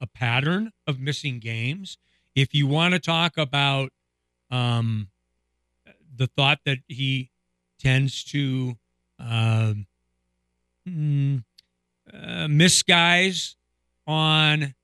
[0.00, 1.98] a pattern of missing games,
[2.36, 3.90] if you want to talk about
[4.48, 5.08] um,
[6.14, 7.30] the thought that he
[7.80, 8.76] tends to
[9.18, 9.86] um,
[10.88, 11.42] mm,
[12.14, 13.56] uh, miss guys
[14.06, 14.75] on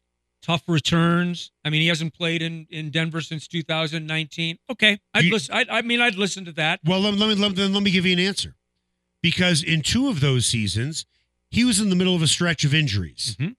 [0.43, 1.51] tough returns.
[1.65, 4.59] I mean, he hasn't played in, in Denver since 2019.
[4.71, 5.55] Okay, I'd You- listen.
[5.55, 6.81] I, I mean, I'd listen to that.
[6.85, 8.57] Well, let, let me let, me- let me give you an answer.
[9.23, 11.07] Because in two of those seasons,
[11.51, 13.37] he was in the middle of a stretch of injuries.
[13.39, 13.53] Mm-hmm.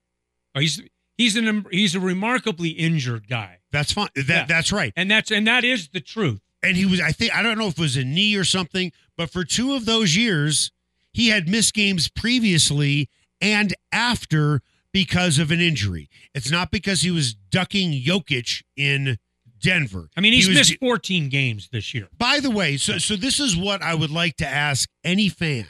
[0.56, 0.82] Oh, he's
[1.17, 4.10] he's an he's a remarkably injured guy, That's fine.
[4.15, 4.46] That Yeah.
[4.46, 4.91] that's right.
[4.98, 6.41] and that's and that is the truth.
[6.62, 8.91] And he was, I think, I don't know if it was a knee or something,
[9.17, 10.72] but for two of those years,
[11.12, 13.10] he had missed games previously
[13.41, 14.62] and after
[14.94, 16.08] because of an injury.
[16.34, 19.18] It's not because he was ducking Jokic in
[19.60, 20.10] Denver.
[20.16, 22.08] I mean, He he's was- missed 14 games this year.
[22.18, 25.68] By the way, so so this is what I would like to ask any fan,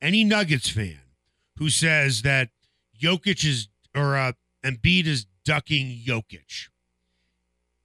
[0.00, 1.00] any Nuggets fan,
[1.56, 2.50] who says that
[3.00, 4.32] Jokic is or uh,
[4.64, 6.68] Embiid is ducking Jokic.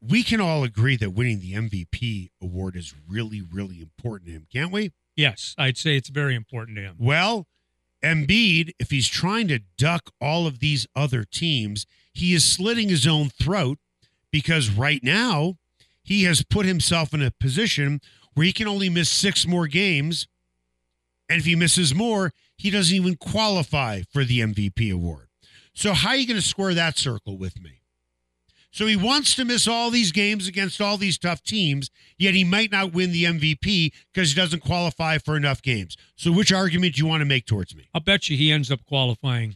[0.01, 4.47] We can all agree that winning the MVP award is really, really important to him,
[4.51, 4.91] can't we?
[5.15, 6.95] Yes, I'd say it's very important to him.
[6.99, 7.47] Well,
[8.05, 13.07] Embiid, if he's trying to duck all of these other teams, he is slitting his
[13.07, 13.79] own throat
[14.31, 15.55] because right now
[16.03, 17.99] he has put himself in a position
[18.35, 20.27] where he can only miss six more games.
[21.27, 25.27] And if he misses more, he doesn't even qualify for the MVP award.
[25.73, 27.81] So, how are you going to square that circle with me?
[28.75, 32.43] So, he wants to miss all these games against all these tough teams, yet he
[32.43, 35.95] might not win the MVP because he doesn't qualify for enough games.
[36.17, 37.87] So, which argument do you want to make towards me?
[37.93, 39.55] I'll bet you he ends up qualifying.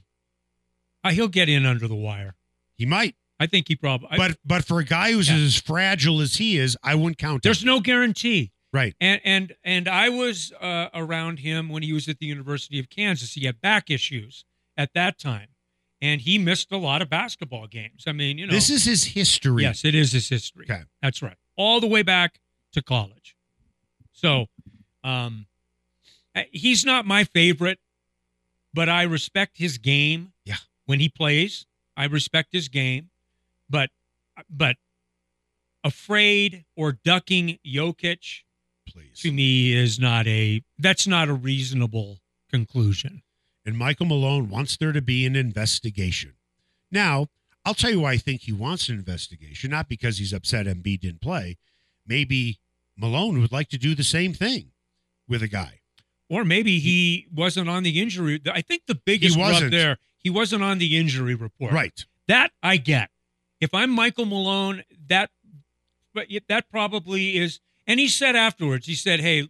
[1.04, 2.36] Uh, he'll get in under the wire.
[2.76, 4.18] He might, I think he probably.
[4.18, 5.36] but but for a guy who's Yeah.
[5.38, 7.44] as fragile as he is, I wouldn't count.
[7.44, 7.68] there's him.
[7.68, 8.52] no guarantee.
[8.72, 8.96] right.
[9.02, 12.90] And and and I was uh, around him when he was at the University of
[12.90, 13.34] Kansas.
[13.34, 14.46] He had back issues
[14.78, 15.48] at that time,
[16.02, 18.04] and he missed a lot of basketball games.
[18.08, 19.64] I mean, you know, This is his history.
[19.64, 20.66] yes, it is his history.
[20.70, 20.84] Okay.
[21.02, 22.40] That's right, all the way back
[22.74, 23.36] to college.
[24.12, 24.48] So,
[25.04, 25.46] um,
[26.52, 27.80] he's not my favorite,
[28.74, 30.34] but I respect his game.
[30.46, 30.56] Yeah.
[30.86, 31.66] when he plays,
[31.98, 33.10] I respect his game,
[33.70, 33.90] but
[34.50, 34.76] but
[35.84, 38.44] afraid or ducking Jokic
[38.88, 39.20] please.
[39.22, 42.20] to me is not a that's not a reasonable
[42.52, 43.22] conclusion.
[43.70, 46.34] And Michael Malone wants there to be an investigation.
[46.92, 47.28] Now,
[47.64, 51.02] I'll tell you why I think he wants an investigation, not because he's upset Embiid
[51.02, 51.56] didn't play.
[52.08, 52.58] Maybe
[52.98, 54.72] Malone would like to do the same thing
[55.28, 55.82] with a guy.
[56.32, 58.42] Or maybe he wasn't on the injury.
[58.52, 59.70] I think the biggest He wasn't.
[59.70, 61.72] there, he wasn't on the injury report.
[61.72, 62.04] Right.
[62.28, 63.12] That I get.
[63.62, 65.30] If I'm Michael Malone, that
[66.16, 69.48] but that probably is and he said afterwards, he said, Hey,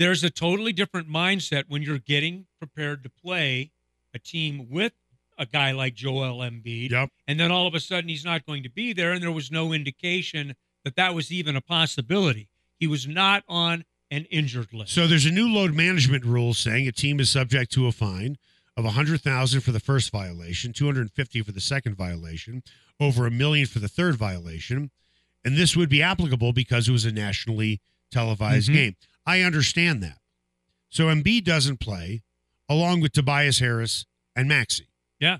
[0.00, 3.70] there's a totally different mindset when you're getting prepared to play
[4.14, 4.92] a team with
[5.36, 6.90] a guy like Joel Embiid.
[6.90, 7.10] Yep.
[7.28, 9.12] And then all of a sudden he's not going to be there.
[9.12, 12.48] And there was no indication that that was even a possibility.
[12.78, 14.92] He was not on an injured list.
[14.94, 18.38] So there's a new load management rule saying a team is subject to a fine
[18.78, 22.62] of 100,000 for the first violation, 250 for the second violation,
[22.98, 24.90] over a million for the third violation,
[25.44, 27.80] and this would be applicable because it was a nationally
[28.10, 28.74] televised Mhm.
[28.74, 28.96] game.
[29.26, 30.18] I understand that.
[30.88, 32.22] So Embiid doesn't play
[32.68, 34.88] along with Tobias Harris and Maxey.
[35.18, 35.38] Yeah.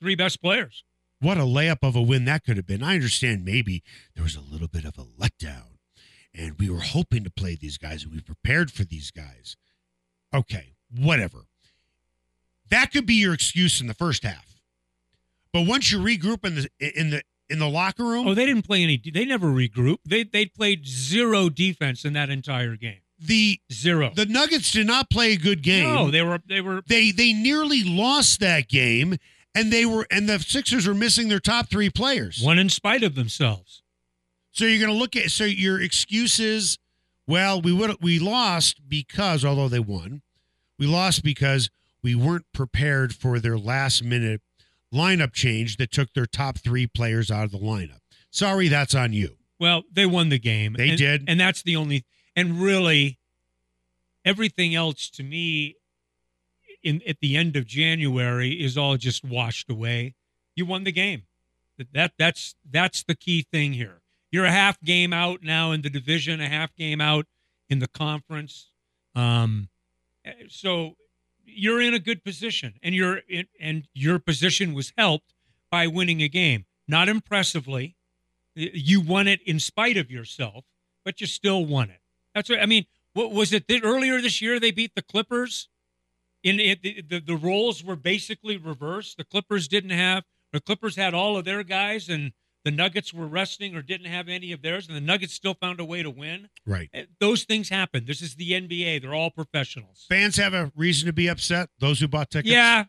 [0.00, 0.84] Three best players.
[1.20, 2.82] What a layup of a win that could have been.
[2.82, 3.82] I understand maybe
[4.14, 5.76] there was a little bit of a letdown
[6.34, 9.56] and we were hoping to play these guys and we prepared for these guys.
[10.34, 11.44] Okay, whatever.
[12.70, 14.46] That could be your excuse in the first half.
[15.52, 16.68] But once you regroup in the
[16.98, 18.96] in the in the locker room, Oh, they didn't play any.
[18.96, 19.98] They never regrouped.
[20.06, 23.00] They they played zero defense in that entire game.
[23.20, 24.12] The Zero.
[24.14, 25.84] the Nuggets did not play a good game.
[25.84, 26.82] No, they were they were.
[26.88, 29.16] they they nearly lost that game
[29.54, 32.40] and they were and the Sixers were missing their top 3 players.
[32.42, 33.82] One in spite of themselves.
[34.52, 36.78] So you're going to look at so your excuses.
[37.26, 40.22] Well, we would we lost because although they won,
[40.78, 41.70] we lost because
[42.02, 44.40] we weren't prepared for their last minute
[44.92, 48.00] lineup change that took their top three players out of the lineup.
[48.30, 49.36] Sorry, that's on you.
[49.60, 50.74] Well, they won the game.
[50.76, 51.24] They and- did.
[51.28, 52.04] and that's the only.
[52.36, 53.18] And really,
[54.24, 55.76] everything else to me,
[56.82, 60.14] in at the end of January, is all just washed away.
[60.54, 61.22] You won the game.
[61.78, 64.00] That, that that's that's the key thing here.
[64.30, 67.26] You're a half game out now in the division, a half game out
[67.68, 68.70] in the conference.
[69.14, 69.68] Um,
[70.24, 70.96] eh, so
[71.44, 75.34] you're in a good position, and in, and your position was helped
[75.70, 76.66] by winning a game.
[76.86, 77.96] Not impressively,
[78.54, 80.64] you won it in spite of yourself,
[81.04, 81.99] but you still won it.
[82.34, 82.60] That's right.
[82.60, 82.86] I mean.
[83.12, 85.68] What was it that earlier this year they beat the Clippers?
[86.44, 89.16] In it, the, the the roles were basically reversed.
[89.16, 90.22] The Clippers didn't have
[90.52, 92.30] the Clippers had all of their guys, and
[92.64, 95.80] the Nuggets were resting or didn't have any of theirs, and the Nuggets still found
[95.80, 96.50] a way to win.
[96.64, 96.88] Right.
[96.94, 98.04] Eh, Those things happen.
[98.06, 99.02] This is the NBA.
[99.02, 100.06] They're all professionals.
[100.08, 101.68] Fans have a reason to be upset.
[101.80, 102.52] Those who bought tickets.
[102.52, 102.84] Yeah,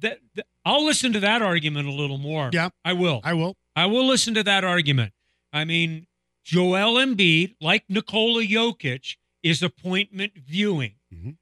[0.00, 2.50] that, that- I'll listen to that argument a little more.
[2.52, 2.68] Yeah.
[2.84, 3.20] I will.
[3.24, 3.56] I will.
[3.74, 5.12] I will listen to that argument.
[5.52, 6.05] I mean,
[6.46, 10.94] Joel Embiid, like Nikola Jokic, is appointment viewing.
[11.12, 11.36] Mhm.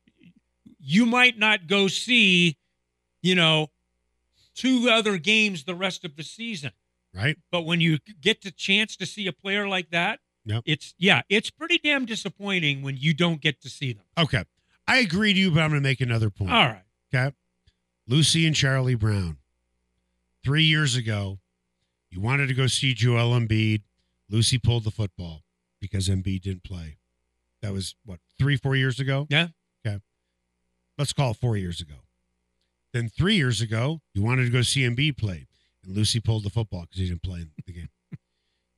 [0.80, 2.56] You might not go see,
[3.20, 3.70] you know,
[4.54, 6.72] two other games the rest of the season,
[7.12, 7.36] Right.
[7.50, 10.62] but when you get the chance to see a player like that, Yep.
[10.64, 14.04] it's yeah, it's pretty damn disappointing when you don't get to see them.
[14.16, 14.44] Okay.
[14.86, 16.50] I agree to you, but I'm going to make another point.
[16.50, 16.84] All right.
[17.14, 17.34] Okay.
[18.06, 19.36] Lucy and Charlie Brown.
[20.42, 21.40] Three years ago,
[22.10, 23.82] you wanted to go see Joel Embiid.
[24.34, 25.42] Lucy pulled the football
[25.80, 26.96] because Embiid didn't play.
[27.62, 29.28] That was what, three, four years ago?
[29.30, 29.48] Yeah.
[29.86, 30.00] Okay.
[30.98, 31.94] Let's call it four years ago.
[32.92, 35.46] Then three years ago, you wanted to go see Embiid play,
[35.84, 37.90] and Lucy pulled the football because he didn't play in the game.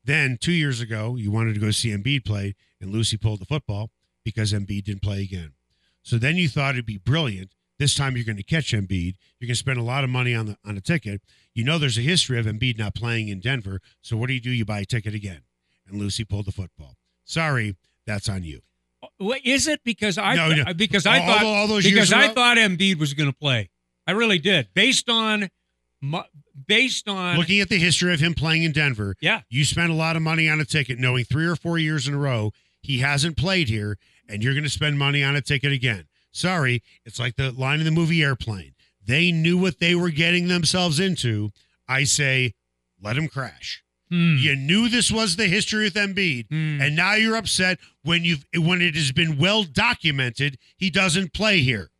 [0.05, 3.47] then two years ago, you wanted to go see Embiid play, and Lucy pulled the
[3.47, 3.89] football
[4.27, 5.55] because Embiid didn't play again.
[6.03, 7.53] So then you thought it'd be brilliant.
[7.79, 9.15] This time you're going to catch Embiid.
[9.41, 11.23] You're going to spend a lot of money on the on a ticket.
[11.55, 13.81] You know there's a history of Embiid not playing in Denver.
[14.03, 14.51] So what do you do?
[14.51, 15.41] You buy a ticket again.
[15.89, 16.97] And Lucy pulled the football.
[17.25, 17.77] Sorry,
[18.07, 18.61] that's on you.
[19.03, 19.81] Uh, what is it?
[19.85, 20.63] Because I No, no.
[20.63, 22.35] Uh, because I All- thought all- those because I ago?
[22.35, 23.71] thought Embiid was going to play.
[24.07, 25.51] I really did, based on
[26.67, 29.41] based on Looking at the history of him playing in Denver, yeah.
[29.49, 32.15] you spent a lot of money on a ticket, knowing three or four years in
[32.15, 35.73] a row he hasn't played here, and you're going to spend money on a ticket
[35.73, 36.05] again.
[36.33, 38.75] Sorry, it's like the line in the movie Airplane.
[39.05, 41.51] They knew what they were getting themselves into.
[41.89, 42.55] I say,
[43.03, 43.83] let him crash.
[44.11, 44.37] Hmm.
[44.39, 46.81] You knew this was the history with Embiid, Hmm.
[46.81, 51.61] and now you're upset when you've when it has been well documented he doesn't play
[51.61, 51.91] here.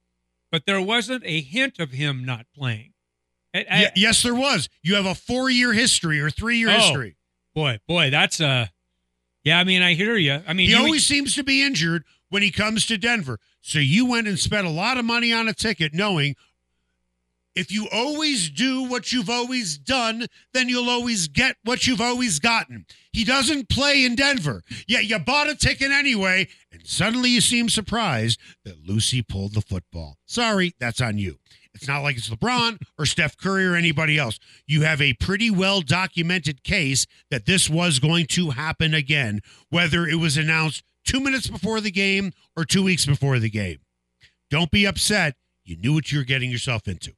[0.53, 2.93] But there wasn't a hint of him not playing.
[3.53, 4.69] I- I- yes, there was.
[4.83, 6.79] You have a four year history or three year Oh.
[6.79, 7.17] history.
[7.55, 8.71] boy, boy, that's a
[9.43, 9.59] yeah.
[9.59, 10.43] I mean, I hear you.
[10.47, 13.41] I mean, He always seems to be injured when he comes to Denver.
[13.63, 16.37] So you went and spent a lot of money on a ticket knowing
[17.57, 22.39] if you always do what you've always done, then you'll always get what you've always
[22.39, 22.85] gotten.
[23.13, 24.63] He doesn't play in Denver.
[24.87, 29.63] Yet you bought a ticket anyway, and suddenly you seem surprised that Lucy pulled the
[29.63, 30.19] football.
[30.27, 31.39] Sorry, that's on you.
[31.75, 34.39] It's not like it's LeBron or Steph Curry or anybody else.
[34.67, 39.41] You have a pretty well documented case that this was going to happen again,
[39.71, 43.79] whether it was announced two minutes before the game or two weeks before the game.
[44.51, 45.37] Don't be upset.
[45.65, 47.13] You knew what you were getting yourself into.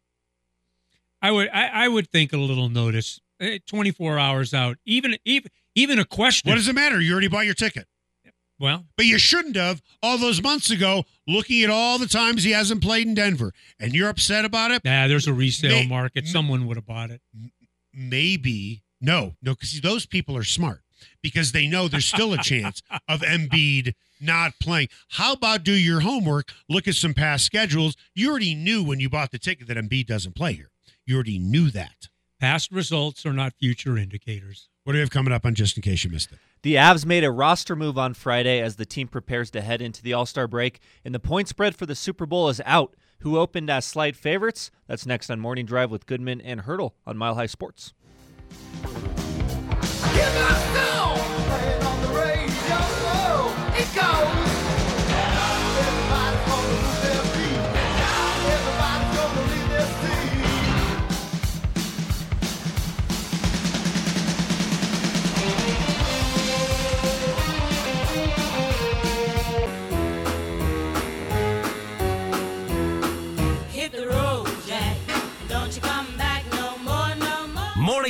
[1.22, 3.20] I would I, I would think a little notice.
[3.40, 6.48] eh, Twenty four hours out, even even even a question.
[6.48, 7.00] What does it matter?
[7.00, 7.86] You already bought your ticket.
[8.58, 12.50] well, But you shouldn't have all those months ago looking at all the times he
[12.50, 13.52] hasn't played in Denver.
[13.78, 14.84] And you're upset about it?
[14.84, 16.26] nah, there's a resale May- market.
[16.26, 17.20] Someone would have bought it.
[17.92, 18.82] Maybe.
[19.00, 20.82] No, no, because those people are smart
[21.22, 24.88] because they know there's still a chance of Embiid not playing.
[25.10, 26.52] How about do your homework?
[26.68, 27.96] Look at some past schedules.
[28.14, 30.70] You already knew when you bought the ticket that Embiid doesn't play here.
[31.08, 32.08] You already knew that.
[32.38, 34.68] Past results are not future indicators.
[34.84, 36.38] What do we have coming up on just in case you missed it?
[36.60, 40.02] The Avs made a roster move on Friday as the team prepares to head into
[40.02, 42.94] the All Star break, and the point spread for the Super Bowl is out.
[43.20, 44.70] Who opened as slight favorites?
[44.86, 47.94] That's next on Morning Drive with Goodman and Hurdle on Mile High Sports.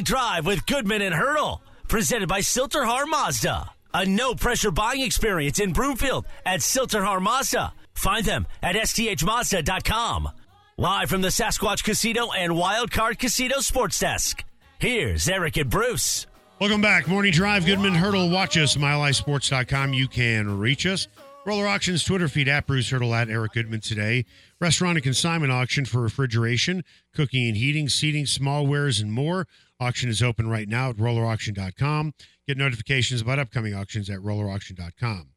[0.08, 1.60] Drive with Goodman and Hurdle.
[1.86, 3.70] presented by Sill-TerHar Mazda.
[3.92, 7.74] A no pressure buying experience in Broomfield at Sill-TerHar Mazda.
[7.92, 10.30] Find them at sthmazda.com.
[10.78, 14.42] Live from the Sasquatch Casino and Wildcard Casino Sports Desk.
[14.78, 16.26] Here's Eric and Bruce.
[16.58, 17.06] Welcome back.
[17.06, 18.30] Morning Drive, Goodman Hurdle.
[18.30, 19.92] Watch us, milehighsports.com.
[19.92, 21.06] You can reach us.
[21.44, 24.24] Roller Auctions Twitter feed at Bruce Hurdle at Eric Goodman today.
[24.60, 26.82] Restaurant and consignment auction for refrigeration,
[27.14, 29.46] cooking and heating, seating, small wares, and more.
[29.80, 32.14] Auction is open right now at rollerauction.com.
[32.48, 35.28] Get notifications about upcoming auctions at rollerauction.com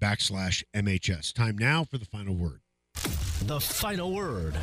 [0.00, 1.34] backslash MHS.
[1.34, 2.60] Time now for the final word.
[3.44, 4.54] The final word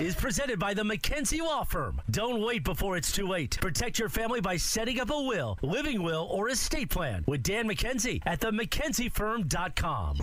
[0.00, 2.00] is presented by the McKenzie Law Firm.
[2.10, 3.58] Don't wait before it's too late.
[3.60, 7.68] Protect your family by setting up a will, living will, or estate plan with Dan
[7.68, 10.16] McKenzie at the McKenzieFirm.com.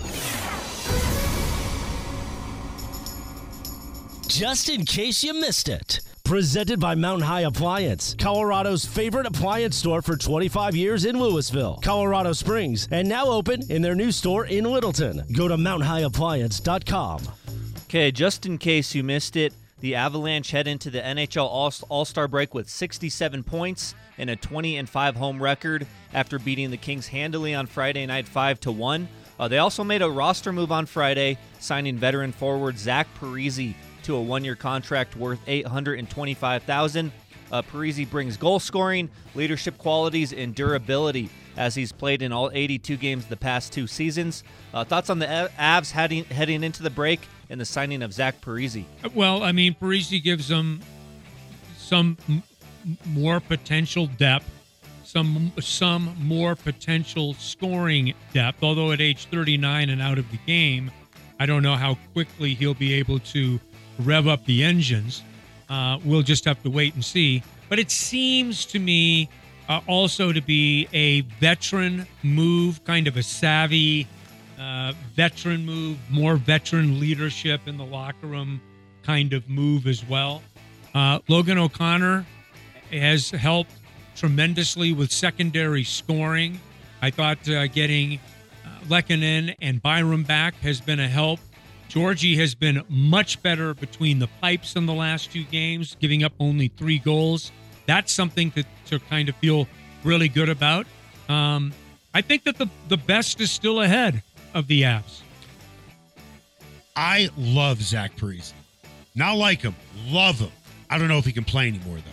[4.28, 6.00] Just in case you missed it.
[6.28, 12.34] Presented by Mountain High Appliance, Colorado's favorite appliance store for 25 years in Louisville, Colorado
[12.34, 15.24] Springs, and now open in their new store in Littleton.
[15.32, 17.22] Go to mountainhighappliance.com.
[17.86, 21.48] Okay, just in case you missed it, the Avalanche head into the NHL
[21.88, 26.72] All Star break with 67 points and a 20 and 5 home record after beating
[26.72, 29.08] the Kings handily on Friday night 5 to 1.
[29.40, 33.76] Uh, they also made a roster move on Friday, signing veteran forward Zach Parise
[34.08, 37.12] to a one-year contract worth 825,000.
[37.52, 42.96] Uh, Parise brings goal scoring, leadership qualities, and durability as he's played in all 82
[42.96, 44.46] games the past two seasons.
[44.74, 48.40] Uh, thoughts on the Avs heading heading into the break and the signing of Zach
[48.40, 48.86] Parise?
[49.14, 50.80] Well, I mean, Parise gives them
[51.78, 52.44] some m-
[53.08, 54.50] more potential depth,
[55.04, 58.64] some some more potential scoring depth.
[58.64, 60.92] Although at age 39 and out of the game,
[61.40, 63.60] I don't know how quickly he'll be able to
[64.00, 65.24] rev up the engines.
[65.70, 67.44] Uh, we'll just have to wait and see.
[67.70, 69.30] But it seems to me
[69.68, 74.08] uh, also to be a veteran move, kind of a savvy
[74.60, 78.62] uh, veteran move, more veteran leadership in the locker room
[79.04, 80.42] kind of move as well.
[80.94, 82.26] Uh, Logan O'Connor
[82.92, 83.72] has helped
[84.16, 86.60] tremendously with secondary scoring.
[87.02, 88.20] I thought uh, getting
[88.66, 91.40] uh, Lehkonen and Byram back has been a help.
[91.88, 96.34] Georgiev has been much better between the pipes in the last two games, giving up
[96.40, 97.52] only three goals.
[97.86, 99.68] That's something to, to kind of feel
[100.04, 100.86] really good about.
[101.30, 101.74] Um,
[102.14, 104.22] I think that the, the best is still ahead
[104.54, 105.22] of the Avs.
[106.96, 108.54] I love Zach Parise.
[109.16, 109.76] Not like him,
[110.08, 110.52] love him.
[110.90, 112.12] I don't know if he can play anymore, though.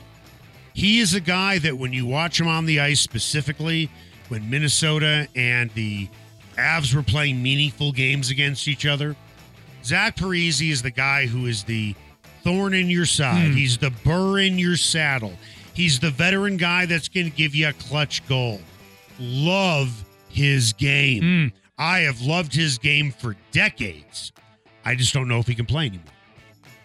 [0.72, 3.89] He is a guy that when you watch him on the ice, specifically
[4.29, 6.09] when Minnesota and the
[6.57, 9.16] Avs were playing meaningful games against each other,
[9.85, 11.95] Zach Parise is the guy who is the
[12.43, 13.49] thorn in your side.
[13.51, 13.57] Hmm.
[13.57, 15.35] He's the burr in your saddle.
[15.74, 18.61] He's the veteran guy that's going to give you a clutch goal.
[19.18, 21.22] Love his game.
[21.53, 21.57] Hmm.
[21.78, 24.32] I have loved his game for decades.
[24.85, 26.05] I just don't know if he can play anymore.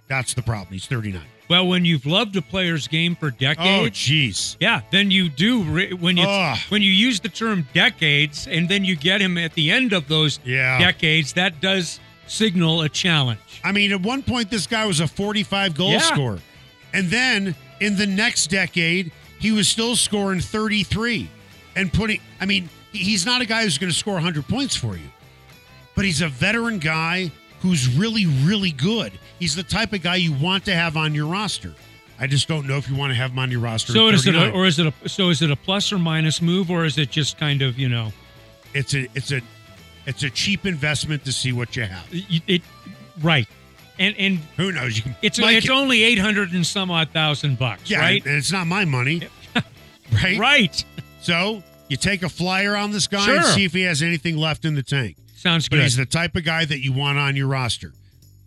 [0.08, 0.74] That's the problem.
[0.74, 1.22] He's 39.
[1.50, 4.56] Well, when you've loved a player's game for decades, Oh, jeez.
[4.60, 6.58] yeah, then you do re- when you Ugh.
[6.70, 10.08] when you use the term decades, and then you get him at the end of
[10.08, 10.78] those Yeah.
[10.80, 11.34] decades.
[11.34, 12.00] That does
[12.30, 13.40] signal a challenge.
[13.64, 16.00] I mean, at one point, this guy was a 45 goal Yeah.
[16.00, 16.40] scorer.
[16.94, 21.28] And then in the next decade, he was still scoring 33
[21.76, 24.96] and putting, I mean, he's not a guy who's going to score 100 points for
[24.96, 25.10] you,
[25.96, 29.12] but he's a veteran guy who's really, really good.
[29.38, 31.74] He's the type of guy you want to have on your roster.
[32.20, 33.94] I just don't know if you want to have him on your roster.
[33.94, 36.42] So is it, a, or is it a, so is it a plus or minus
[36.42, 38.12] move, or is it just kind of you know,
[38.74, 39.40] it's a, it's a,
[40.06, 42.06] it's a cheap investment to see what you have.
[42.12, 42.62] it, it
[43.22, 43.48] right,
[43.98, 44.98] and and Who knows?
[44.98, 45.16] You can.
[45.22, 48.26] it's it's only eight hundred and some odd thousand bucks, yeah, right?
[48.26, 49.22] and it's not my money,
[50.24, 50.38] right?
[50.40, 50.86] Right.
[51.22, 53.38] So you take a flyer on this guy Sure.
[53.38, 55.18] and see if he has anything left in the tank.
[55.36, 55.84] Sounds But good.
[55.84, 57.94] he's the type of guy that you want on your roster.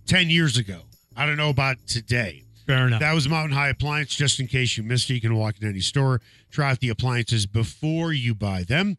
[0.07, 0.81] Ten years ago,
[1.17, 2.43] I don't know about today.
[2.67, 3.01] Fair enough.
[3.01, 4.15] That was Mountain High Appliance.
[4.15, 6.91] Just in case you missed it, you can walk into any store, try out the
[6.91, 8.99] appliances before you buy them.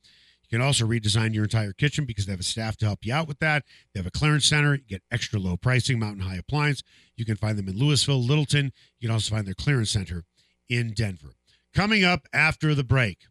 [0.54, 3.12] You can also redesign your entire kitchen because they have a staff to help you
[3.12, 3.64] out with that.
[3.92, 4.76] They have a clearance center.
[4.76, 6.84] You get extra low pricing, Mountain High Appliance.
[7.16, 8.72] You can find them in Louisville, Littleton.
[9.00, 10.26] You can also find their clearance center
[10.70, 11.32] in Denver.
[11.74, 13.26] Coming up after the break,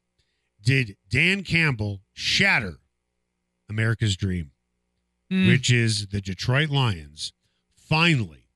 [0.61, 2.81] did Dan Campbell shatter
[3.71, 4.51] America's dream,
[5.31, 5.47] Hmm.
[5.47, 7.33] which is the Detroit Lions
[7.77, 8.49] finally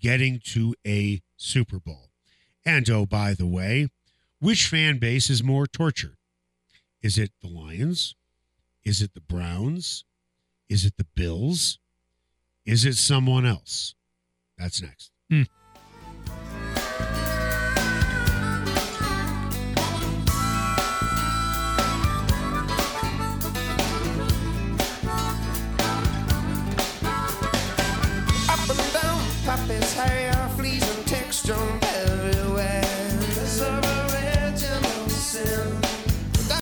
[0.00, 2.10] getting to a Super Bowl?
[2.64, 3.88] And oh, by the way,
[4.38, 6.16] which fan base is more tortured?
[7.04, 8.14] Is it the Lions?
[8.82, 10.06] Is it the Browns?
[10.70, 11.78] Is it the Bills?
[12.64, 13.94] Is it someone else?
[14.56, 15.10] That's next.
[15.30, 15.46] Mm.
[28.48, 31.73] Up and down, hair, fleas, and texture.